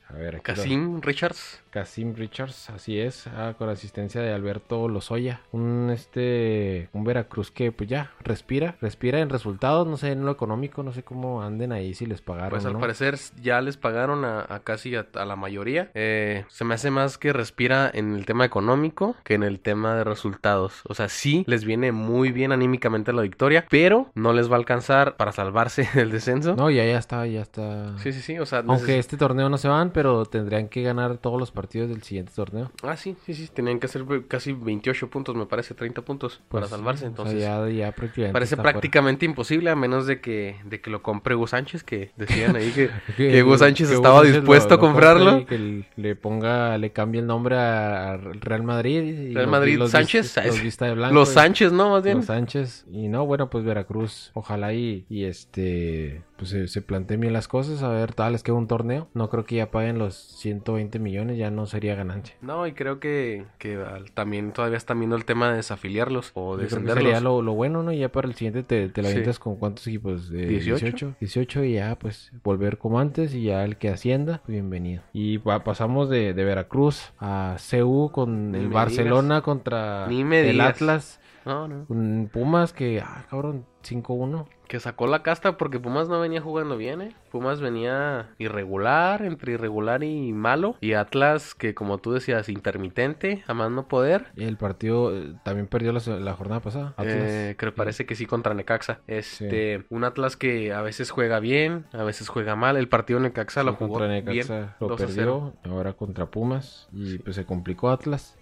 A 0.08 0.14
ver, 0.14 0.40
Casim 0.42 1.00
Richards. 1.00 1.62
Casim 1.70 2.14
Richards, 2.14 2.70
así 2.70 2.98
es, 2.98 3.26
ah, 3.26 3.54
con 3.58 3.68
asistencia 3.68 4.22
de 4.22 4.32
Alberto 4.32 4.88
Lozoya. 4.88 5.40
Un 5.52 5.90
este 5.92 6.88
un 6.92 7.04
Veracruz 7.04 7.50
que 7.50 7.70
pues 7.72 7.88
ya 7.90 8.12
respira, 8.20 8.76
respira 8.80 9.20
en 9.20 9.28
resultados, 9.28 9.86
no 9.86 9.96
sé, 9.96 10.12
en 10.12 10.24
lo 10.24 10.30
económico, 10.32 10.82
no 10.82 10.92
sé 10.92 11.02
cómo 11.02 11.42
anden 11.42 11.72
ahí 11.72 11.92
si 11.92 12.06
les 12.06 12.22
pagaron 12.22 12.50
Pues 12.50 12.64
al 12.64 12.74
no. 12.74 12.80
parecer 12.80 13.18
ya 13.42 13.60
les 13.60 13.76
pagaron 13.76 14.24
a, 14.24 14.46
a 14.48 14.60
casi 14.60 14.94
a, 14.96 15.06
a 15.14 15.24
la 15.24 15.36
mayoría. 15.36 15.90
Eh, 15.94 16.44
se 16.48 16.64
me 16.64 16.74
hace 16.74 16.90
más 16.90 17.18
que 17.18 17.32
respira 17.32 17.90
en 17.92 18.14
el 18.14 18.24
tema 18.26 18.44
económico 18.44 19.16
que 19.24 19.34
en 19.34 19.42
el 19.42 19.60
tema 19.60 19.96
de 19.96 20.04
resultados. 20.04 20.80
O 20.88 20.94
sea, 20.94 21.08
sí 21.08 21.44
les 21.46 21.64
viene 21.64 21.92
muy 21.92 22.32
bien 22.32 22.52
anímicamente 22.52 23.12
la 23.12 23.22
victoria, 23.22 23.66
pero 23.68 24.10
no 24.14 24.32
les 24.32 24.48
va 24.50 24.54
a 24.54 24.58
alcanzar 24.58 25.16
para 25.16 25.32
salvarse 25.32 25.86
del 25.94 26.10
descenso. 26.10 26.56
No, 26.56 26.70
ya 26.70 26.84
ya 26.86 26.98
está, 26.98 27.26
ya 27.26 27.42
está. 27.42 27.98
Sí, 27.98 28.12
sí, 28.12 28.22
sí. 28.22 28.38
O 28.38 28.46
sea, 28.46 28.62
Aunque 28.66 28.98
este 28.98 29.16
torneo 29.18 29.48
no 29.50 29.58
se 29.58 29.68
van, 29.68 29.90
pero 29.96 30.26
tendrían 30.26 30.68
que 30.68 30.82
ganar 30.82 31.16
todos 31.16 31.40
los 31.40 31.50
partidos 31.50 31.88
del 31.88 32.02
siguiente 32.02 32.30
torneo. 32.36 32.70
Ah, 32.82 32.96
sí, 32.98 33.16
sí, 33.24 33.32
sí. 33.32 33.48
Tenían 33.52 33.80
que 33.80 33.86
hacer 33.86 34.04
casi 34.28 34.52
28 34.52 35.08
puntos, 35.08 35.34
me 35.36 35.46
parece, 35.46 35.72
30 35.72 36.02
puntos 36.02 36.42
para 36.50 36.66
Pues, 36.66 36.70
salvarse. 36.70 36.98
o 36.98 37.00
sea, 37.00 37.08
Entonces, 37.08 37.40
ya, 37.40 37.66
ya 37.70 37.92
prácticamente 37.92 38.32
parece 38.34 38.56
fuera. 38.56 38.70
prácticamente 38.72 39.24
imposible 39.24 39.70
a 39.70 39.74
menos 39.74 40.06
de 40.06 40.20
que, 40.20 40.56
de 40.66 40.82
que 40.82 40.90
lo 40.90 41.02
compre 41.02 41.34
Hugo 41.34 41.46
Sánchez, 41.46 41.82
que 41.82 42.10
decían 42.18 42.56
ahí 42.56 42.70
que, 42.72 42.90
Que- 43.16 43.30
que 43.32 43.42
Hugo 43.42 43.56
Sánchez 43.56 43.88
que 43.88 43.94
estaba 43.94 44.22
dispuesto 44.22 44.68
lo- 44.68 44.74
a 44.76 44.80
comprarlo. 44.80 45.38
y 45.38 45.44
Que 45.46 45.84
le 45.96 46.14
ponga, 46.14 46.76
le 46.76 46.92
cambie 46.92 47.22
el 47.22 47.26
nombre 47.26 47.56
a 47.56 48.18
Real 48.18 48.62
Madrid. 48.64 49.30
y 49.30 49.34
Real 49.34 49.46
Madrid 49.48 49.78
los 49.78 49.92
Sánchez. 49.92 50.36
los 50.44 50.62
vista 50.62 50.84
de 50.84 50.94
blanco 50.94 51.14
Los 51.14 51.30
y- 51.30 51.34
Sánchez, 51.34 51.72
¿no? 51.72 51.88
Más 51.90 52.02
bien. 52.04 52.18
Los 52.18 52.26
Sánchez. 52.26 52.84
Y 52.92 53.08
no, 53.08 53.24
bueno, 53.24 53.48
pues 53.48 53.64
Veracruz, 53.64 54.30
ojalá 54.34 54.74
y, 54.74 55.06
y 55.08 55.24
este, 55.24 56.22
pues 56.36 56.50
se, 56.50 56.68
se 56.68 56.82
planteen 56.82 57.20
bien 57.20 57.32
las 57.32 57.48
cosas. 57.48 57.82
A 57.82 57.88
ver, 57.88 58.12
tal, 58.12 58.32
les 58.32 58.42
queda 58.42 58.56
un 58.56 58.66
torneo. 58.68 59.08
No 59.14 59.30
creo 59.30 59.44
que 59.44 59.56
ya 59.56 59.70
paguen 59.86 59.98
los 59.98 60.14
120 60.14 60.98
millones, 60.98 61.38
ya 61.38 61.50
no 61.50 61.66
sería 61.66 61.94
ganancia. 61.94 62.34
No, 62.40 62.66
y 62.66 62.72
creo 62.72 62.98
que, 63.00 63.44
que 63.58 63.78
también 64.14 64.52
todavía 64.52 64.76
están 64.76 64.98
viendo 64.98 65.16
el 65.16 65.24
tema 65.24 65.50
de 65.50 65.56
desafiliarlos 65.56 66.32
o 66.34 66.56
descenderlos. 66.56 67.02
sería 67.04 67.20
lo, 67.20 67.42
lo 67.42 67.54
bueno, 67.54 67.82
¿no? 67.82 67.92
Y 67.92 67.98
ya 67.98 68.10
para 68.10 68.26
el 68.28 68.34
siguiente 68.34 68.62
te, 68.62 68.88
te 68.88 69.02
la 69.02 69.08
Sí. 69.08 69.14
avientas 69.14 69.38
con 69.38 69.56
cuántos 69.56 69.86
equipos? 69.86 70.28
De 70.28 70.46
18. 70.46 70.84
18. 70.86 71.14
18 71.20 71.64
y 71.64 71.72
ya, 71.74 71.96
pues, 71.98 72.32
volver 72.42 72.78
como 72.78 72.98
antes 73.00 73.34
y 73.34 73.42
ya 73.44 73.64
el 73.64 73.76
que 73.76 73.88
ascienda, 73.90 74.42
bienvenido. 74.46 75.02
Y 75.12 75.38
pa- 75.38 75.62
pasamos 75.64 76.08
de, 76.10 76.34
de 76.34 76.44
Veracruz 76.44 77.12
a 77.18 77.56
CU 77.70 78.10
con 78.12 78.52
Ni 78.52 78.58
el 78.58 78.68
Barcelona 78.68 79.40
contra 79.42 80.06
el. 80.06 80.60
Atlas. 80.60 81.20
No, 81.44 81.68
no. 81.68 81.84
Con 81.86 82.28
Pumas 82.32 82.72
que, 82.72 83.00
ah, 83.00 83.24
cabrón, 83.30 83.64
5-1. 83.84 84.46
Que 84.68 84.80
sacó 84.80 85.06
la 85.06 85.22
casta 85.22 85.56
porque 85.56 85.78
Pumas 85.78 86.08
no 86.08 86.20
venía 86.20 86.40
jugando 86.40 86.76
bien, 86.76 87.00
¿eh? 87.00 87.14
Pumas 87.30 87.60
venía 87.60 88.30
irregular, 88.38 89.22
entre 89.22 89.52
irregular 89.52 90.02
y 90.02 90.32
malo. 90.32 90.76
Y 90.80 90.94
Atlas, 90.94 91.54
que 91.54 91.74
como 91.74 91.98
tú 91.98 92.12
decías, 92.12 92.48
intermitente, 92.48 93.44
a 93.46 93.54
más 93.54 93.70
no 93.70 93.86
poder. 93.88 94.26
El 94.36 94.56
partido 94.56 95.16
eh, 95.16 95.34
también 95.44 95.66
perdió 95.66 95.92
la, 95.92 96.32
jornada 96.34 96.60
pasada. 96.60 96.94
Atlas. 96.96 97.14
Eh, 97.16 97.54
creo 97.56 97.72
que 97.72 97.76
parece 97.76 98.06
que 98.06 98.14
sí 98.16 98.26
contra 98.26 98.54
Necaxa. 98.54 99.00
Este, 99.06 99.84
un 99.88 100.04
Atlas 100.04 100.36
que 100.36 100.72
a 100.72 100.82
veces 100.82 101.10
juega 101.10 101.40
bien, 101.40 101.86
a 101.92 102.02
veces 102.02 102.28
juega 102.28 102.56
mal. 102.56 102.76
El 102.76 102.88
partido 102.88 103.20
Necaxa 103.20 103.62
lo 103.62 103.74
jugó 103.74 103.98
contra 103.98 104.08
bien. 104.08 104.24
Necaxa 104.24 104.76
lo 104.80 104.88
2 104.88 105.00
a 105.00 105.06
0. 105.08 105.52
perdió, 105.62 105.72
ahora 105.72 105.92
contra 105.92 106.26
Pumas 106.26 106.88
y 106.92 107.18
pues 107.18 107.36
se 107.36 107.44
complicó 107.44 107.90
Atlas. 107.90 108.36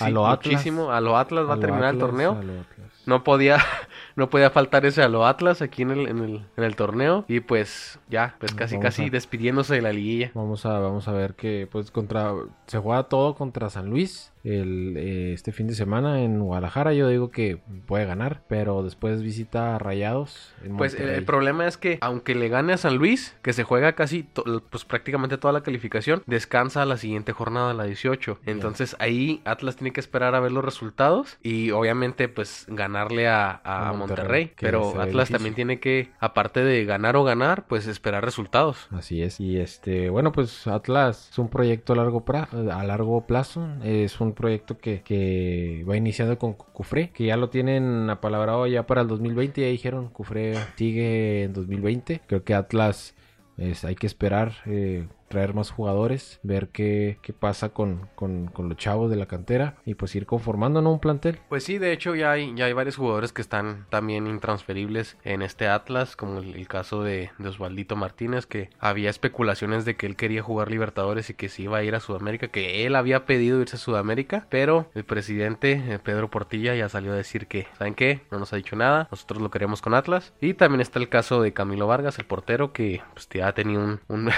A 0.00 0.10
lo 0.10 0.26
Atlas. 0.26 0.52
muchísimo. 0.52 0.90
A 0.90 1.00
lo 1.00 1.16
Atlas 1.16 1.48
va 1.48 1.52
a, 1.52 1.56
lo 1.56 1.60
terminar 1.62 1.94
el 1.94 2.00
torneo. 2.00 2.32
a 2.32 2.42
lo 2.42 2.60
Atlas. 2.60 2.97
No 3.08 3.24
podía, 3.24 3.58
no 4.16 4.28
podía 4.30 4.50
faltar 4.50 4.84
ese 4.86 5.02
a 5.02 5.08
lo 5.08 5.26
Atlas 5.26 5.62
aquí 5.62 5.82
en 5.82 5.90
el, 5.90 6.06
en 6.08 6.18
el, 6.18 6.46
en 6.56 6.64
el 6.64 6.76
torneo. 6.76 7.24
Y 7.26 7.40
pues 7.40 7.98
ya, 8.08 8.36
pues 8.38 8.52
casi 8.54 8.74
Vamos 8.76 8.84
casi 8.84 9.06
a- 9.06 9.10
despidiéndose 9.10 9.74
de 9.74 9.82
la 9.82 9.92
liguilla. 9.92 10.30
Vamos 10.34 10.66
a, 10.66 10.78
vamos 10.78 11.08
a 11.08 11.12
ver 11.12 11.34
que 11.34 11.66
pues 11.70 11.90
contra 11.90 12.32
se 12.66 12.78
juega 12.78 13.04
todo 13.04 13.34
contra 13.34 13.70
San 13.70 13.88
Luis 13.88 14.32
el, 14.44 14.96
eh, 14.96 15.32
este 15.32 15.52
fin 15.52 15.66
de 15.66 15.74
semana 15.74 16.22
en 16.22 16.38
Guadalajara. 16.40 16.92
Yo 16.94 17.08
digo 17.08 17.30
que 17.30 17.58
puede 17.86 18.04
ganar, 18.06 18.42
pero 18.48 18.82
después 18.82 19.22
visita 19.22 19.74
a 19.74 19.78
Rayados. 19.78 20.54
En 20.62 20.76
Pues 20.76 20.94
el, 20.94 21.24
problema 21.24 21.66
es 21.66 21.76
que 21.76 21.98
aunque 22.00 22.34
le 22.34 22.48
gane 22.48 22.72
a 22.72 22.76
San 22.76 22.96
Luis, 22.96 23.36
que 23.42 23.52
se 23.52 23.64
juega 23.64 23.92
casi 23.94 24.26
pues 24.70 24.84
prácticamente 24.84 25.38
toda 25.38 25.52
la 25.52 25.62
calificación, 25.62 26.22
descansa 26.26 26.84
la 26.84 26.96
siguiente 26.98 27.32
jornada, 27.32 27.74
la 27.74 27.84
18. 27.84 28.38
Entonces 28.46 28.96
ahí 29.00 29.40
Atlas 29.44 29.76
tiene 29.76 29.92
que 29.92 30.00
esperar 30.00 30.34
a 30.34 30.40
ver 30.40 30.52
los 30.52 30.64
resultados 30.64 31.38
y 31.42 31.70
obviamente 31.72 32.28
pues 32.28 32.66
ganarle 32.98 33.28
a, 33.28 33.92
Monterrey. 33.96 34.52
Pero 34.58 35.00
Atlas 35.00 35.30
también 35.30 35.54
tiene 35.54 35.80
que, 35.80 36.10
aparte 36.18 36.62
de 36.64 36.84
ganar 36.84 37.16
o 37.16 37.24
ganar, 37.24 37.66
pues 37.66 37.86
esperar 37.86 38.24
resultados. 38.24 38.88
Así 38.90 39.22
es. 39.22 39.40
Y 39.40 39.58
este, 39.58 40.10
bueno, 40.10 40.32
pues 40.32 40.66
Atlas 40.66 41.28
es 41.30 41.38
un 41.38 41.48
proyecto 41.48 41.92
a 41.92 41.96
largo, 41.96 42.24
pra- 42.24 42.48
a 42.52 42.84
largo 42.84 43.26
plazo. 43.26 43.66
Es 43.82 44.20
un 44.20 44.32
proyecto 44.34 44.78
que, 44.78 45.02
que 45.02 45.84
va 45.88 45.96
iniciando 45.96 46.38
con 46.38 46.54
Cufré, 46.54 47.10
que 47.10 47.24
ya 47.26 47.36
lo 47.36 47.48
tienen 47.50 48.10
apalabrado 48.10 48.66
ya 48.66 48.86
para 48.86 49.02
el 49.02 49.08
2020. 49.08 49.60
Ya 49.60 49.68
dijeron, 49.68 50.08
Cufré 50.08 50.54
sigue 50.76 51.44
en 51.44 51.52
2020. 51.52 52.20
Creo 52.26 52.44
que 52.44 52.54
Atlas 52.54 53.14
es, 53.56 53.84
hay 53.84 53.94
que 53.94 54.06
esperar. 54.06 54.52
eh, 54.66 55.06
traer 55.28 55.54
más 55.54 55.70
jugadores, 55.70 56.40
ver 56.42 56.68
qué, 56.68 57.18
qué 57.22 57.32
pasa 57.32 57.68
con, 57.70 58.08
con, 58.14 58.50
los 58.56 58.76
chavos 58.76 59.10
de 59.10 59.16
la 59.16 59.26
cantera 59.26 59.76
y 59.84 59.94
pues 59.94 60.14
ir 60.14 60.26
conformando 60.26 60.82
¿no? 60.82 60.92
un 60.92 61.00
plantel. 61.00 61.38
Pues 61.48 61.64
sí, 61.64 61.78
de 61.78 61.92
hecho 61.92 62.14
ya 62.14 62.32
hay, 62.32 62.54
ya 62.54 62.64
hay 62.64 62.72
varios 62.72 62.96
jugadores 62.96 63.32
que 63.32 63.42
están 63.42 63.86
también 63.90 64.26
intransferibles 64.26 65.16
en 65.24 65.42
este 65.42 65.68
Atlas, 65.68 66.16
como 66.16 66.40
el, 66.40 66.68
caso 66.68 67.02
de, 67.02 67.30
de 67.38 67.48
Osvaldito 67.48 67.96
Martínez, 67.96 68.46
que 68.46 68.70
había 68.78 69.10
especulaciones 69.10 69.84
de 69.84 69.96
que 69.96 70.06
él 70.06 70.16
quería 70.16 70.42
jugar 70.42 70.70
Libertadores 70.70 71.30
y 71.30 71.34
que 71.34 71.48
se 71.48 71.62
iba 71.62 71.78
a 71.78 71.82
ir 71.82 71.94
a 71.94 72.00
Sudamérica, 72.00 72.48
que 72.48 72.84
él 72.84 72.96
había 72.96 73.24
pedido 73.24 73.60
irse 73.60 73.76
a 73.76 73.78
Sudamérica, 73.78 74.46
pero 74.50 74.90
el 74.94 75.04
presidente 75.04 75.72
eh, 75.72 75.98
Pedro 76.02 76.30
Portilla 76.30 76.74
ya 76.74 76.88
salió 76.88 77.12
a 77.12 77.16
decir 77.16 77.46
que, 77.46 77.66
¿saben 77.78 77.94
qué? 77.94 78.20
No 78.30 78.38
nos 78.38 78.52
ha 78.52 78.56
dicho 78.56 78.76
nada, 78.76 79.08
nosotros 79.10 79.40
lo 79.40 79.50
queremos 79.50 79.80
con 79.80 79.94
Atlas. 79.94 80.32
Y 80.40 80.54
también 80.54 80.80
está 80.80 80.98
el 80.98 81.08
caso 81.08 81.40
de 81.42 81.52
Camilo 81.52 81.86
Vargas, 81.86 82.18
el 82.18 82.26
portero, 82.26 82.72
que 82.72 83.02
pues, 83.14 83.28
ya 83.28 83.48
ha 83.48 83.54
tenido 83.54 83.82
un, 83.82 84.30